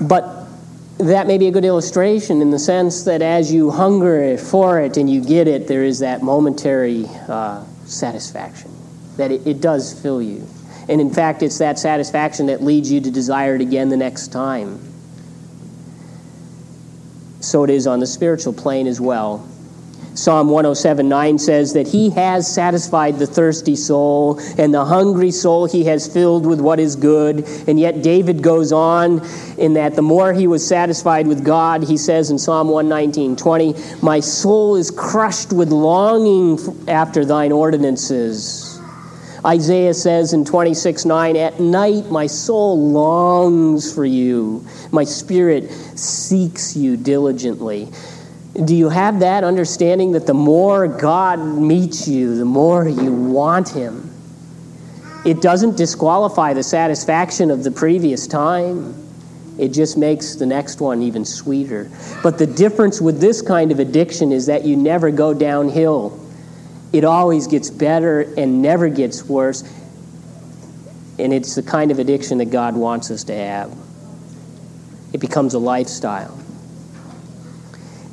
But 0.00 0.46
that 0.98 1.26
may 1.26 1.38
be 1.38 1.46
a 1.46 1.50
good 1.50 1.64
illustration 1.64 2.42
in 2.42 2.50
the 2.50 2.58
sense 2.58 3.04
that 3.04 3.22
as 3.22 3.52
you 3.52 3.70
hunger 3.70 4.36
for 4.36 4.80
it 4.80 4.96
and 4.96 5.08
you 5.08 5.22
get 5.24 5.46
it, 5.46 5.68
there 5.68 5.84
is 5.84 6.00
that 6.00 6.22
momentary 6.22 7.06
uh, 7.28 7.64
satisfaction, 7.84 8.70
that 9.16 9.30
it, 9.30 9.46
it 9.46 9.60
does 9.60 10.00
fill 10.00 10.20
you. 10.20 10.46
And 10.88 11.00
in 11.00 11.10
fact, 11.10 11.42
it's 11.42 11.58
that 11.58 11.78
satisfaction 11.78 12.46
that 12.46 12.62
leads 12.62 12.90
you 12.90 13.00
to 13.00 13.10
desire 13.10 13.54
it 13.54 13.60
again 13.60 13.88
the 13.88 13.96
next 13.96 14.28
time. 14.28 14.91
So 17.42 17.64
it 17.64 17.70
is 17.70 17.86
on 17.86 18.00
the 18.00 18.06
spiritual 18.06 18.52
plane 18.52 18.86
as 18.86 19.00
well. 19.00 19.46
Psalm 20.14 20.48
107 20.48 21.08
9 21.08 21.38
says 21.38 21.72
that 21.72 21.88
he 21.88 22.10
has 22.10 22.52
satisfied 22.52 23.18
the 23.18 23.26
thirsty 23.26 23.74
soul, 23.74 24.38
and 24.58 24.72
the 24.74 24.84
hungry 24.84 25.30
soul 25.30 25.66
he 25.66 25.84
has 25.84 26.06
filled 26.06 26.44
with 26.44 26.60
what 26.60 26.78
is 26.78 26.96
good. 26.96 27.48
And 27.66 27.80
yet, 27.80 28.02
David 28.02 28.42
goes 28.42 28.72
on 28.72 29.26
in 29.56 29.72
that 29.74 29.94
the 29.94 30.02
more 30.02 30.34
he 30.34 30.46
was 30.46 30.66
satisfied 30.66 31.26
with 31.26 31.44
God, 31.44 31.82
he 31.82 31.96
says 31.96 32.30
in 32.30 32.38
Psalm 32.38 32.68
119 32.68 33.36
20, 33.36 33.74
My 34.02 34.20
soul 34.20 34.76
is 34.76 34.90
crushed 34.90 35.52
with 35.52 35.70
longing 35.70 36.58
after 36.88 37.24
thine 37.24 37.50
ordinances. 37.50 38.71
Isaiah 39.44 39.94
says 39.94 40.32
in 40.32 40.44
26 40.44 41.04
9, 41.04 41.36
At 41.36 41.58
night 41.58 42.10
my 42.10 42.26
soul 42.26 42.90
longs 42.90 43.92
for 43.92 44.04
you, 44.04 44.64
my 44.92 45.04
spirit 45.04 45.70
seeks 45.98 46.76
you 46.76 46.96
diligently. 46.96 47.88
Do 48.64 48.76
you 48.76 48.88
have 48.88 49.20
that 49.20 49.44
understanding 49.44 50.12
that 50.12 50.26
the 50.26 50.34
more 50.34 50.86
God 50.86 51.40
meets 51.40 52.06
you, 52.06 52.36
the 52.36 52.44
more 52.44 52.86
you 52.86 53.12
want 53.12 53.70
Him? 53.70 54.10
It 55.24 55.40
doesn't 55.40 55.76
disqualify 55.76 56.52
the 56.52 56.62
satisfaction 56.62 57.50
of 57.50 57.64
the 57.64 57.70
previous 57.70 58.26
time. 58.26 58.94
It 59.58 59.68
just 59.68 59.96
makes 59.96 60.36
the 60.36 60.46
next 60.46 60.80
one 60.80 61.02
even 61.02 61.24
sweeter. 61.24 61.90
But 62.22 62.38
the 62.38 62.46
difference 62.46 63.00
with 63.00 63.20
this 63.20 63.42
kind 63.42 63.72
of 63.72 63.78
addiction 63.78 64.32
is 64.32 64.46
that 64.46 64.64
you 64.64 64.76
never 64.76 65.10
go 65.10 65.34
downhill. 65.34 66.18
It 66.92 67.04
always 67.04 67.46
gets 67.46 67.70
better 67.70 68.20
and 68.36 68.60
never 68.60 68.88
gets 68.88 69.24
worse. 69.24 69.64
And 71.18 71.32
it's 71.32 71.54
the 71.54 71.62
kind 71.62 71.90
of 71.90 71.98
addiction 71.98 72.38
that 72.38 72.50
God 72.50 72.76
wants 72.76 73.10
us 73.10 73.24
to 73.24 73.34
have. 73.34 73.70
It 75.12 75.20
becomes 75.20 75.54
a 75.54 75.58
lifestyle. 75.58 76.38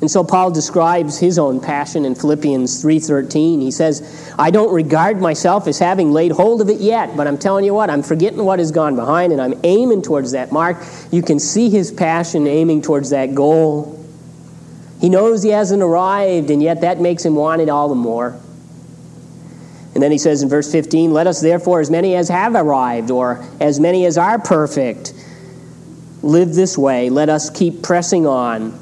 And 0.00 0.10
so 0.10 0.24
Paul 0.24 0.50
describes 0.50 1.18
his 1.18 1.38
own 1.38 1.60
passion 1.60 2.06
in 2.06 2.14
Philippians 2.14 2.80
3:13. 2.80 3.60
He 3.60 3.70
says, 3.70 4.02
"I 4.38 4.50
don't 4.50 4.72
regard 4.72 5.20
myself 5.20 5.68
as 5.68 5.78
having 5.78 6.10
laid 6.10 6.32
hold 6.32 6.62
of 6.62 6.70
it 6.70 6.80
yet, 6.80 7.16
but 7.18 7.26
I'm 7.26 7.36
telling 7.36 7.66
you 7.66 7.74
what, 7.74 7.90
I'm 7.90 8.02
forgetting 8.02 8.42
what 8.42 8.60
has 8.60 8.70
gone 8.70 8.96
behind 8.96 9.30
and 9.30 9.42
I'm 9.42 9.54
aiming 9.62 10.00
towards 10.00 10.30
that 10.32 10.52
mark." 10.52 10.78
You 11.10 11.20
can 11.20 11.38
see 11.38 11.68
his 11.68 11.90
passion 11.90 12.46
aiming 12.46 12.80
towards 12.80 13.10
that 13.10 13.34
goal. 13.34 13.98
He 15.00 15.10
knows 15.10 15.42
he 15.42 15.50
hasn't 15.50 15.82
arrived, 15.82 16.50
and 16.50 16.62
yet 16.62 16.80
that 16.80 16.98
makes 17.00 17.22
him 17.22 17.34
want 17.34 17.60
it 17.60 17.68
all 17.68 17.90
the 17.90 17.94
more. 17.94 18.36
And 19.94 20.02
then 20.02 20.12
he 20.12 20.18
says 20.18 20.42
in 20.42 20.48
verse 20.48 20.70
15, 20.70 21.12
Let 21.12 21.26
us 21.26 21.40
therefore, 21.40 21.80
as 21.80 21.90
many 21.90 22.14
as 22.14 22.28
have 22.28 22.54
arrived, 22.54 23.10
or 23.10 23.44
as 23.60 23.80
many 23.80 24.06
as 24.06 24.16
are 24.16 24.38
perfect, 24.38 25.12
live 26.22 26.54
this 26.54 26.78
way. 26.78 27.10
Let 27.10 27.28
us 27.28 27.50
keep 27.50 27.82
pressing 27.82 28.26
on 28.26 28.78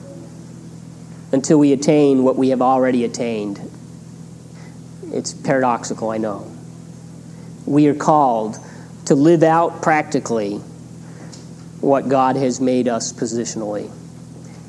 until 1.33 1.59
we 1.59 1.73
attain 1.73 2.25
what 2.25 2.37
we 2.37 2.51
have 2.51 2.61
already 2.61 3.05
attained. 3.05 3.61
It's 5.13 5.33
paradoxical, 5.33 6.11
I 6.11 6.19
know. 6.19 6.51
We 7.67 7.87
are 7.89 7.95
called 7.95 8.59
to 9.07 9.15
live 9.15 9.43
out 9.43 9.81
practically 9.83 10.57
what 11.81 12.09
God 12.09 12.37
has 12.37 12.61
made 12.61 12.89
us 12.89 13.13
positionally. 13.13 13.91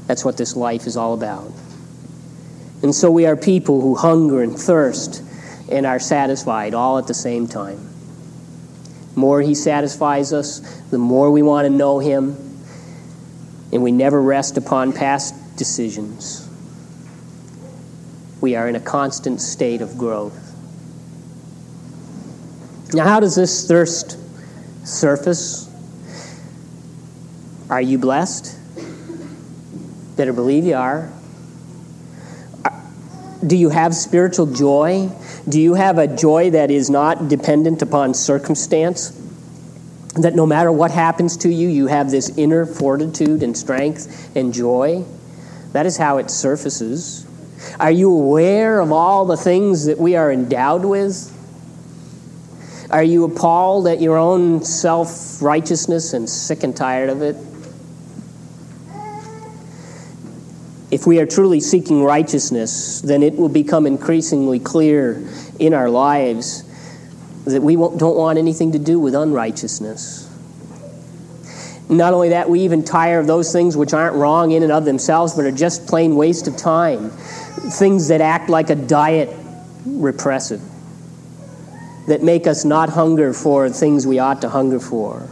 That's 0.07 0.23
what 0.23 0.37
this 0.37 0.55
life 0.55 0.87
is 0.87 0.95
all 0.95 1.13
about. 1.13 1.51
And 2.81 2.95
so 2.95 3.11
we 3.11 3.25
are 3.25 3.35
people 3.35 3.81
who 3.81 3.95
hunger 3.95 4.41
and 4.41 4.57
thirst 4.57 5.23
and 5.71 5.85
are 5.85 5.99
satisfied 5.99 6.73
all 6.73 6.97
at 6.97 7.07
the 7.07 7.13
same 7.13 7.47
time. 7.47 7.89
The 9.13 9.19
more 9.19 9.41
He 9.41 9.55
satisfies 9.55 10.33
us, 10.33 10.59
the 10.91 10.97
more 10.97 11.31
we 11.31 11.41
want 11.41 11.65
to 11.65 11.69
know 11.69 11.99
Him, 11.99 12.35
and 13.71 13.83
we 13.83 13.91
never 13.91 14.21
rest 14.21 14.57
upon 14.57 14.93
past 14.93 15.35
decisions 15.57 16.49
we 18.41 18.55
are 18.55 18.67
in 18.67 18.75
a 18.75 18.79
constant 18.79 19.41
state 19.41 19.81
of 19.81 19.97
growth. 19.97 20.45
Now, 22.93 23.03
how 23.03 23.19
does 23.19 23.35
this 23.35 23.67
thirst 23.67 24.17
surface? 24.87 25.69
Are 27.69 27.81
you 27.81 27.97
blessed? 27.97 28.57
Better 30.15 30.33
believe 30.33 30.63
you 30.65 30.75
are. 30.75 31.11
Do 33.45 33.55
you 33.55 33.69
have 33.69 33.93
spiritual 33.93 34.47
joy? 34.47 35.09
Do 35.49 35.59
you 35.59 35.73
have 35.73 35.97
a 35.97 36.05
joy 36.05 36.51
that 36.51 36.69
is 36.69 36.91
not 36.91 37.27
dependent 37.27 37.81
upon 37.81 38.13
circumstance? 38.13 39.09
That 40.15 40.35
no 40.35 40.45
matter 40.45 40.71
what 40.71 40.91
happens 40.91 41.37
to 41.37 41.49
you, 41.49 41.67
you 41.67 41.87
have 41.87 42.11
this 42.11 42.37
inner 42.37 42.67
fortitude 42.67 43.41
and 43.41 43.57
strength 43.57 44.35
and 44.35 44.53
joy? 44.53 45.05
That 45.71 45.87
is 45.87 45.97
how 45.97 46.17
it 46.17 46.29
surfaces. 46.29 47.25
Are 47.79 47.89
you 47.89 48.11
aware 48.11 48.79
of 48.79 48.91
all 48.91 49.25
the 49.25 49.37
things 49.37 49.85
that 49.85 49.97
we 49.97 50.15
are 50.15 50.31
endowed 50.31 50.85
with? 50.85 51.35
Are 52.91 53.03
you 53.03 53.23
appalled 53.23 53.87
at 53.87 54.01
your 54.01 54.17
own 54.17 54.63
self 54.63 55.41
righteousness 55.41 56.13
and 56.13 56.29
sick 56.29 56.61
and 56.63 56.75
tired 56.75 57.09
of 57.09 57.23
it? 57.23 57.35
If 60.91 61.05
we 61.05 61.19
are 61.19 61.25
truly 61.25 61.59
seeking 61.59 62.03
righteousness, 62.03 63.01
then 63.01 63.21
it 63.21 63.35
will 63.35 63.49
become 63.49 63.85
increasingly 63.85 64.59
clear 64.59 65.23
in 65.59 65.73
our 65.73 65.89
lives 65.89 66.63
that 67.45 67.61
we 67.61 67.75
don't 67.75 68.17
want 68.17 68.39
anything 68.39 68.71
to 68.71 68.79
do 68.79 68.99
with 68.99 69.13
unrighteousness. 69.15 70.25
Not 71.89 72.13
only 72.13 72.29
that, 72.29 72.49
we 72.49 72.61
even 72.61 72.83
tire 72.83 73.19
of 73.19 73.27
those 73.27 73.51
things 73.51 73.75
which 73.75 73.93
aren't 73.93 74.15
wrong 74.15 74.51
in 74.51 74.61
and 74.61 74.71
of 74.71 74.85
themselves, 74.85 75.33
but 75.33 75.45
are 75.45 75.51
just 75.51 75.87
plain 75.87 76.15
waste 76.15 76.47
of 76.47 76.55
time 76.55 77.09
things 77.09 78.07
that 78.07 78.21
act 78.21 78.49
like 78.49 78.69
a 78.69 78.75
diet 78.75 79.29
repressive, 79.85 80.61
that 82.07 82.23
make 82.23 82.47
us 82.47 82.65
not 82.65 82.89
hunger 82.89 83.33
for 83.33 83.69
things 83.69 84.07
we 84.07 84.19
ought 84.19 84.41
to 84.41 84.49
hunger 84.49 84.79
for. 84.79 85.27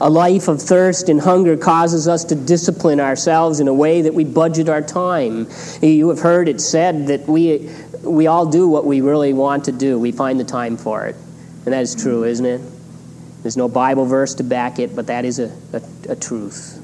A 0.00 0.10
life 0.10 0.48
of 0.48 0.60
thirst 0.60 1.08
and 1.08 1.20
hunger 1.20 1.56
causes 1.56 2.06
us 2.06 2.24
to 2.24 2.34
discipline 2.34 3.00
ourselves 3.00 3.60
in 3.60 3.68
a 3.68 3.74
way 3.74 4.02
that 4.02 4.14
we 4.14 4.24
budget 4.24 4.68
our 4.68 4.82
time. 4.82 5.48
You 5.80 6.10
have 6.10 6.20
heard 6.20 6.48
it 6.48 6.60
said 6.60 7.06
that 7.06 7.26
we, 7.26 7.70
we 8.02 8.26
all 8.26 8.46
do 8.46 8.68
what 8.68 8.84
we 8.84 9.00
really 9.00 9.32
want 9.32 9.64
to 9.64 9.72
do, 9.72 9.98
we 9.98 10.12
find 10.12 10.38
the 10.38 10.44
time 10.44 10.76
for 10.76 11.06
it. 11.06 11.16
And 11.64 11.72
that 11.72 11.82
is 11.82 11.94
true, 11.94 12.24
isn't 12.24 12.44
it? 12.44 12.60
There's 13.42 13.56
no 13.56 13.68
Bible 13.68 14.06
verse 14.06 14.34
to 14.34 14.44
back 14.44 14.78
it, 14.78 14.94
but 14.94 15.06
that 15.06 15.24
is 15.24 15.38
a, 15.38 15.56
a, 15.72 16.12
a 16.12 16.16
truth. 16.16 16.82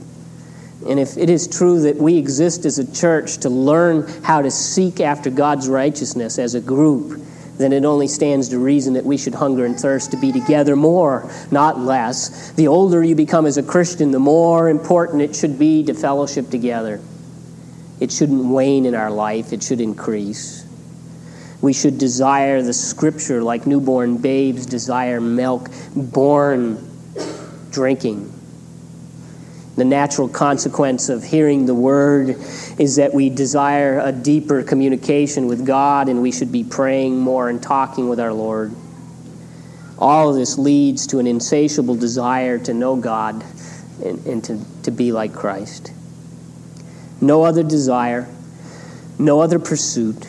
And 0.89 0.99
if 0.99 1.17
it 1.17 1.31
is 1.31 1.47
true 1.47 1.81
that 1.83 1.97
we 1.97 2.17
exist 2.17 2.65
as 2.65 2.79
a 2.79 2.93
church 2.93 3.39
to 3.39 3.51
learn 3.51 4.07
how 4.23 4.43
to 4.43 4.51
seek 4.51 5.01
after 5.01 5.31
God's 5.31 5.69
righteousness 5.69 6.39
as 6.39 6.55
a 6.55 6.61
group, 6.61 7.21
then 7.63 7.73
it 7.73 7.85
only 7.85 8.09
stands 8.09 8.49
to 8.49 8.59
reason 8.59 8.95
that 8.95 9.05
we 9.05 9.17
should 9.17 9.35
hunger 9.35 9.65
and 9.65 9.79
thirst 9.79 10.11
to 10.11 10.17
be 10.17 10.33
together 10.33 10.75
more, 10.75 11.31
not 11.51 11.79
less. 11.79 12.51
The 12.53 12.69
older 12.69 13.03
you 13.03 13.15
become 13.15 13.47
as 13.47 13.57
a 13.57 13.63
Christian, 13.63 14.11
the 14.11 14.19
more 14.19 14.69
important 14.69 15.23
it 15.23 15.37
should 15.37 15.59
be 15.59 15.85
to 15.85 15.95
fellowship 15.95 16.51
together. 16.51 17.01
It 18.01 18.11
shouldn't 18.11 18.45
wane 18.45 18.85
in 18.85 18.95
our 18.95 19.11
life, 19.11 19.53
it 19.53 19.63
should 19.63 19.81
increase. 19.81 20.67
We 21.61 21.73
should 21.73 21.99
desire 21.99 22.61
the 22.61 22.73
scripture 22.73 23.43
like 23.43 23.67
newborn 23.67 24.17
babes 24.17 24.67
desire 24.67 25.21
milk, 25.21 25.71
born 25.95 26.79
drinking. 27.71 28.33
The 29.75 29.85
natural 29.85 30.29
consequence 30.29 31.09
of 31.09 31.25
hearing 31.25 31.65
the 31.65 31.75
word 31.75 32.37
is 32.79 32.97
that 32.97 33.15
we 33.15 33.31
desire 33.31 34.01
a 34.01 34.13
deeper 34.13 34.63
communication 34.63 35.47
with 35.47 35.67
God 35.67 36.11
and 36.11 36.21
we 36.21 36.31
should 36.31 36.53
be 36.53 36.63
praying 36.63 37.19
more 37.19 37.49
and 37.49 37.63
talking 37.63 38.09
with 38.11 38.21
our 38.21 38.35
Lord. 38.35 38.75
All 39.99 40.29
of 40.29 40.37
this 40.37 40.59
leads 40.59 41.07
to 41.09 41.21
an 41.21 41.27
insatiable 41.27 41.95
desire 41.95 42.59
to 42.59 42.75
know 42.75 42.97
God 42.97 43.43
and, 44.05 44.27
and 44.27 44.45
to, 44.45 44.61
to 44.83 44.91
be 44.91 45.11
like 45.11 45.33
Christ. 45.33 45.93
No 47.23 47.45
other 47.45 47.63
desire, 47.63 48.29
no 49.19 49.41
other 49.41 49.59
pursuit 49.59 50.27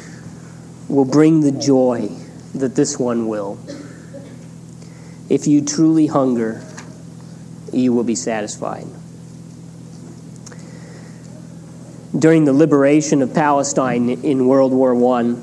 will 0.87 1.05
bring 1.05 1.41
the 1.41 1.51
joy 1.51 2.07
that 2.55 2.75
this 2.75 2.97
one 2.97 3.27
will. 3.27 3.57
If 5.27 5.47
you 5.47 5.65
truly 5.65 6.07
hunger, 6.07 6.63
you 7.73 7.91
will 7.91 8.03
be 8.03 8.15
satisfied. 8.15 8.85
During 12.17 12.45
the 12.45 12.53
liberation 12.53 13.21
of 13.21 13.33
Palestine 13.33 14.09
in 14.09 14.47
World 14.47 14.71
War 14.71 14.95
I, 15.15 15.35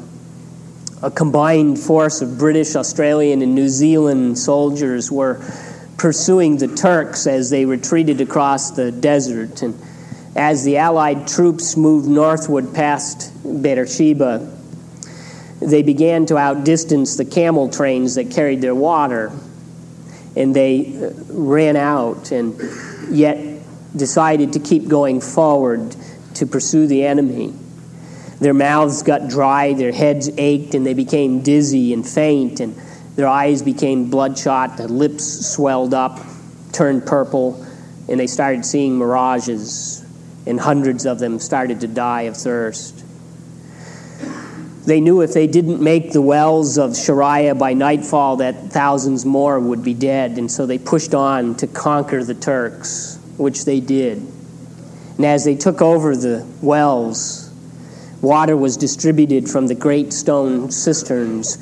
a 1.02 1.10
combined 1.10 1.78
force 1.78 2.20
of 2.20 2.38
British, 2.38 2.76
Australian, 2.76 3.42
and 3.42 3.54
New 3.54 3.68
Zealand 3.68 4.38
soldiers 4.38 5.10
were 5.10 5.42
pursuing 5.96 6.58
the 6.58 6.68
Turks 6.68 7.26
as 7.26 7.50
they 7.50 7.64
retreated 7.64 8.20
across 8.20 8.70
the 8.70 8.92
desert. 8.92 9.62
And 9.62 9.80
as 10.36 10.64
the 10.64 10.76
Allied 10.76 11.26
troops 11.26 11.76
moved 11.76 12.08
northward 12.08 12.72
past 12.72 13.32
Beersheba, 13.44 14.56
they 15.60 15.82
began 15.82 16.24
to 16.26 16.38
outdistance 16.38 17.16
the 17.16 17.24
camel 17.24 17.68
trains 17.68 18.14
that 18.14 18.30
carried 18.30 18.60
their 18.60 18.74
water. 18.74 19.32
And 20.36 20.54
they 20.54 20.96
uh, 20.96 21.10
ran 21.28 21.76
out 21.76 22.30
and 22.30 22.58
yet 23.10 23.60
decided 23.96 24.52
to 24.52 24.60
keep 24.60 24.86
going 24.86 25.20
forward 25.20 25.96
to 26.40 26.46
pursue 26.46 26.86
the 26.86 27.04
enemy. 27.04 27.54
Their 28.40 28.54
mouths 28.54 29.02
got 29.02 29.28
dry, 29.28 29.74
their 29.74 29.92
heads 29.92 30.30
ached, 30.38 30.74
and 30.74 30.84
they 30.84 30.94
became 30.94 31.42
dizzy 31.42 31.92
and 31.92 32.06
faint, 32.06 32.60
and 32.60 32.74
their 33.14 33.28
eyes 33.28 33.60
became 33.60 34.08
bloodshot, 34.08 34.78
their 34.78 34.88
lips 34.88 35.24
swelled 35.46 35.92
up, 35.92 36.18
turned 36.72 37.04
purple, 37.04 37.62
and 38.08 38.18
they 38.18 38.26
started 38.26 38.64
seeing 38.64 38.98
mirages, 38.98 40.02
and 40.46 40.58
hundreds 40.58 41.04
of 41.04 41.18
them 41.18 41.38
started 41.38 41.80
to 41.80 41.86
die 41.86 42.22
of 42.22 42.36
thirst. 42.36 43.04
They 44.86 45.02
knew 45.02 45.20
if 45.20 45.34
they 45.34 45.46
didn't 45.46 45.82
make 45.82 46.12
the 46.12 46.22
wells 46.22 46.78
of 46.78 46.96
Sharia 46.96 47.54
by 47.54 47.74
nightfall, 47.74 48.36
that 48.36 48.72
thousands 48.72 49.26
more 49.26 49.60
would 49.60 49.84
be 49.84 49.92
dead, 49.92 50.38
and 50.38 50.50
so 50.50 50.64
they 50.64 50.78
pushed 50.78 51.14
on 51.14 51.56
to 51.56 51.66
conquer 51.66 52.24
the 52.24 52.34
Turks, 52.34 53.18
which 53.36 53.66
they 53.66 53.80
did. 53.80 54.26
And 55.20 55.26
as 55.26 55.44
they 55.44 55.54
took 55.54 55.82
over 55.82 56.16
the 56.16 56.46
wells, 56.62 57.52
water 58.22 58.56
was 58.56 58.78
distributed 58.78 59.50
from 59.50 59.66
the 59.66 59.74
great 59.74 60.14
stone 60.14 60.70
cisterns. 60.70 61.58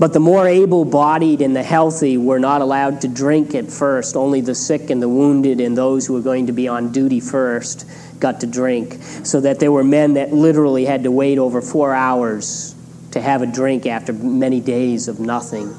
But 0.00 0.14
the 0.14 0.18
more 0.18 0.48
able 0.48 0.84
bodied 0.84 1.40
and 1.40 1.54
the 1.54 1.62
healthy 1.62 2.18
were 2.18 2.40
not 2.40 2.60
allowed 2.60 3.02
to 3.02 3.06
drink 3.06 3.54
at 3.54 3.70
first. 3.70 4.16
Only 4.16 4.40
the 4.40 4.56
sick 4.56 4.90
and 4.90 5.00
the 5.00 5.08
wounded 5.08 5.60
and 5.60 5.78
those 5.78 6.08
who 6.08 6.14
were 6.14 6.20
going 6.20 6.48
to 6.48 6.52
be 6.52 6.66
on 6.66 6.90
duty 6.90 7.20
first 7.20 7.88
got 8.18 8.40
to 8.40 8.48
drink, 8.48 8.94
so 9.22 9.42
that 9.42 9.60
there 9.60 9.70
were 9.70 9.84
men 9.84 10.14
that 10.14 10.32
literally 10.32 10.84
had 10.84 11.04
to 11.04 11.12
wait 11.12 11.38
over 11.38 11.62
four 11.62 11.94
hours 11.94 12.74
to 13.12 13.20
have 13.20 13.42
a 13.42 13.46
drink 13.46 13.86
after 13.86 14.12
many 14.12 14.58
days 14.58 15.06
of 15.06 15.20
nothing. 15.20 15.72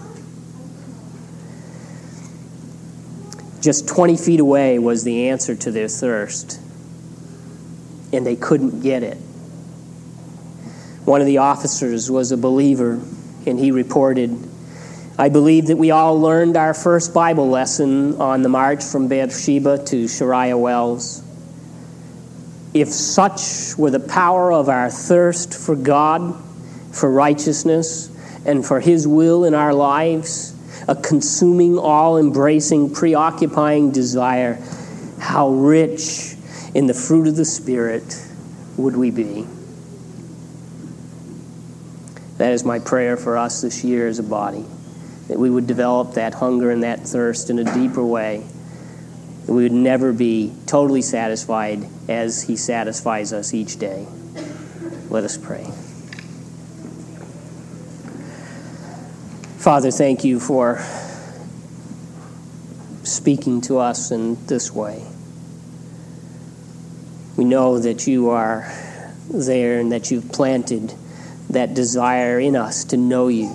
Just 3.60 3.90
20 3.90 4.16
feet 4.16 4.40
away 4.40 4.80
was 4.80 5.04
the 5.04 5.28
answer 5.28 5.54
to 5.54 5.70
their 5.70 5.90
thirst, 5.90 6.62
and 8.12 8.26
they 8.26 8.36
couldn't 8.36 8.82
get 8.82 9.04
it. 9.04 9.18
One 11.06 11.22
of 11.22 11.28
the 11.28 11.40
officers 11.40 12.12
was 12.12 12.32
a 12.32 12.38
believer, 12.38 13.00
and 13.46 13.58
he 13.58 13.72
reported, 13.72 14.38
I 15.18 15.30
believe 15.30 15.68
that 15.68 15.78
we 15.78 15.92
all 15.92 16.20
learned 16.20 16.56
our 16.56 16.74
first 16.74 17.14
Bible 17.14 17.50
lesson 17.50 18.20
on 18.22 18.42
the 18.42 18.50
march 18.50 18.84
from 18.84 19.08
Beersheba 19.08 19.84
to 19.86 20.08
Sharia 20.08 20.58
Wells. 20.58 21.24
If 22.74 22.90
such 22.90 23.76
were 23.78 23.90
the 23.90 24.00
power 24.00 24.52
of 24.52 24.70
our 24.70 24.90
thirst 24.90 25.54
for 25.56 25.76
God, 25.76 26.36
for 26.92 27.12
righteousness, 27.12 28.10
and 28.46 28.66
for 28.66 28.80
His 28.80 29.08
will 29.08 29.46
in 29.46 29.54
our 29.54 29.74
lives, 29.74 30.56
a 30.88 30.96
consuming, 30.96 31.78
all 31.78 32.18
embracing, 32.18 32.94
preoccupying 32.94 33.92
desire, 33.92 34.60
how 35.20 35.50
rich 35.50 36.29
in 36.74 36.88
the 36.88 36.94
fruit 36.94 37.28
of 37.28 37.36
the 37.36 37.46
Spirit 37.46 38.26
would 38.78 38.96
we 38.96 39.12
be? 39.12 39.48
That 42.38 42.54
is 42.54 42.64
my 42.64 42.80
prayer 42.80 43.18
for 43.18 43.38
us 43.38 43.62
this 43.62 43.84
year 43.84 44.08
as 44.08 44.20
a 44.20 44.24
body, 44.24 44.66
that 45.28 45.38
we 45.38 45.50
would 45.50 45.68
develop 45.68 46.14
that 46.14 46.34
hunger 46.36 46.72
and 46.72 46.84
that 46.84 47.02
thirst 47.02 47.50
in 47.50 47.60
a 47.60 47.74
deeper 47.74 48.04
way 48.04 48.46
that 49.50 49.56
we 49.56 49.64
would 49.64 49.72
never 49.72 50.14
be 50.14 50.54
totally 50.68 51.02
satisfied 51.02 51.84
as 52.08 52.44
He 52.44 52.56
satisfies 52.56 53.34
us 53.34 53.52
each 53.52 53.78
day. 53.78 54.06
Let 55.10 55.24
us 55.24 55.38
pray. 55.38 55.64
Father, 59.58 59.90
thank 59.90 60.24
you 60.24 60.40
for 60.40 60.86
speaking 63.02 63.62
to 63.62 63.80
us 63.80 64.12
in 64.12 64.46
this 64.46 64.72
way. 64.72 65.04
We 67.40 67.46
know 67.46 67.80
that 67.80 68.06
you 68.06 68.30
are 68.32 68.70
there 69.34 69.80
and 69.80 69.94
that 69.94 70.12
you've 70.12 70.30
planted 70.30 70.94
that 71.50 71.74
desire 71.74 72.38
in 72.40 72.56
us 72.56 72.84
to 72.84 72.98
know 72.98 73.30
you 73.30 73.50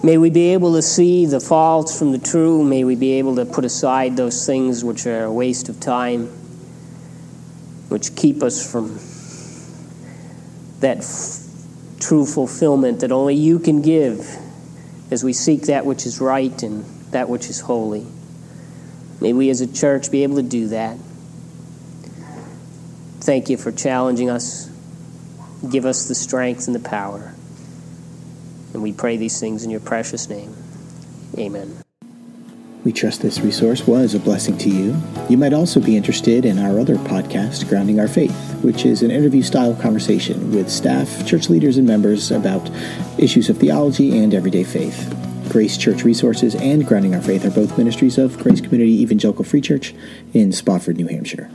May 0.00 0.16
we 0.16 0.30
be 0.30 0.52
able 0.52 0.74
to 0.74 0.82
see 0.82 1.26
the 1.26 1.40
false 1.40 1.98
from 1.98 2.12
the 2.12 2.18
true. 2.18 2.62
May 2.62 2.84
we 2.84 2.94
be 2.94 3.12
able 3.14 3.34
to 3.36 3.44
put 3.44 3.64
aside 3.64 4.16
those 4.16 4.46
things 4.46 4.84
which 4.84 5.06
are 5.06 5.24
a 5.24 5.32
waste 5.32 5.68
of 5.68 5.80
time, 5.80 6.26
which 7.88 8.14
keep 8.14 8.42
us 8.44 8.70
from 8.70 9.00
that 10.80 10.98
f- 10.98 12.00
true 12.00 12.24
fulfillment 12.24 13.00
that 13.00 13.10
only 13.10 13.34
you 13.34 13.58
can 13.58 13.82
give 13.82 14.38
as 15.10 15.24
we 15.24 15.32
seek 15.32 15.62
that 15.62 15.84
which 15.84 16.06
is 16.06 16.20
right 16.20 16.62
and 16.62 16.84
that 17.10 17.28
which 17.28 17.48
is 17.50 17.58
holy. 17.58 18.06
May 19.20 19.32
we 19.32 19.50
as 19.50 19.60
a 19.62 19.66
church 19.66 20.12
be 20.12 20.22
able 20.22 20.36
to 20.36 20.42
do 20.42 20.68
that. 20.68 20.96
Thank 23.28 23.50
you 23.50 23.58
for 23.58 23.70
challenging 23.70 24.30
us. 24.30 24.70
Give 25.70 25.84
us 25.84 26.08
the 26.08 26.14
strength 26.14 26.66
and 26.66 26.74
the 26.74 26.80
power. 26.80 27.34
And 28.72 28.82
we 28.82 28.94
pray 28.94 29.18
these 29.18 29.38
things 29.38 29.64
in 29.64 29.70
your 29.70 29.80
precious 29.80 30.30
name. 30.30 30.56
Amen. 31.36 31.76
We 32.86 32.92
trust 32.94 33.20
this 33.20 33.38
resource 33.40 33.86
was 33.86 34.14
a 34.14 34.18
blessing 34.18 34.56
to 34.56 34.70
you. 34.70 34.96
You 35.28 35.36
might 35.36 35.52
also 35.52 35.78
be 35.78 35.94
interested 35.94 36.46
in 36.46 36.58
our 36.58 36.80
other 36.80 36.94
podcast, 36.94 37.68
Grounding 37.68 38.00
Our 38.00 38.08
Faith, 38.08 38.34
which 38.62 38.86
is 38.86 39.02
an 39.02 39.10
interview 39.10 39.42
style 39.42 39.74
conversation 39.74 40.50
with 40.50 40.70
staff, 40.70 41.26
church 41.26 41.50
leaders, 41.50 41.76
and 41.76 41.86
members 41.86 42.30
about 42.30 42.70
issues 43.18 43.50
of 43.50 43.58
theology 43.58 44.18
and 44.18 44.32
everyday 44.32 44.64
faith. 44.64 45.14
Grace 45.50 45.76
Church 45.76 46.02
Resources 46.02 46.54
and 46.54 46.86
Grounding 46.86 47.14
Our 47.14 47.20
Faith 47.20 47.44
are 47.44 47.50
both 47.50 47.76
ministries 47.76 48.16
of 48.16 48.38
Grace 48.38 48.62
Community 48.62 49.02
Evangelical 49.02 49.44
Free 49.44 49.60
Church 49.60 49.94
in 50.32 50.50
Spofford, 50.50 50.96
New 50.96 51.08
Hampshire. 51.08 51.50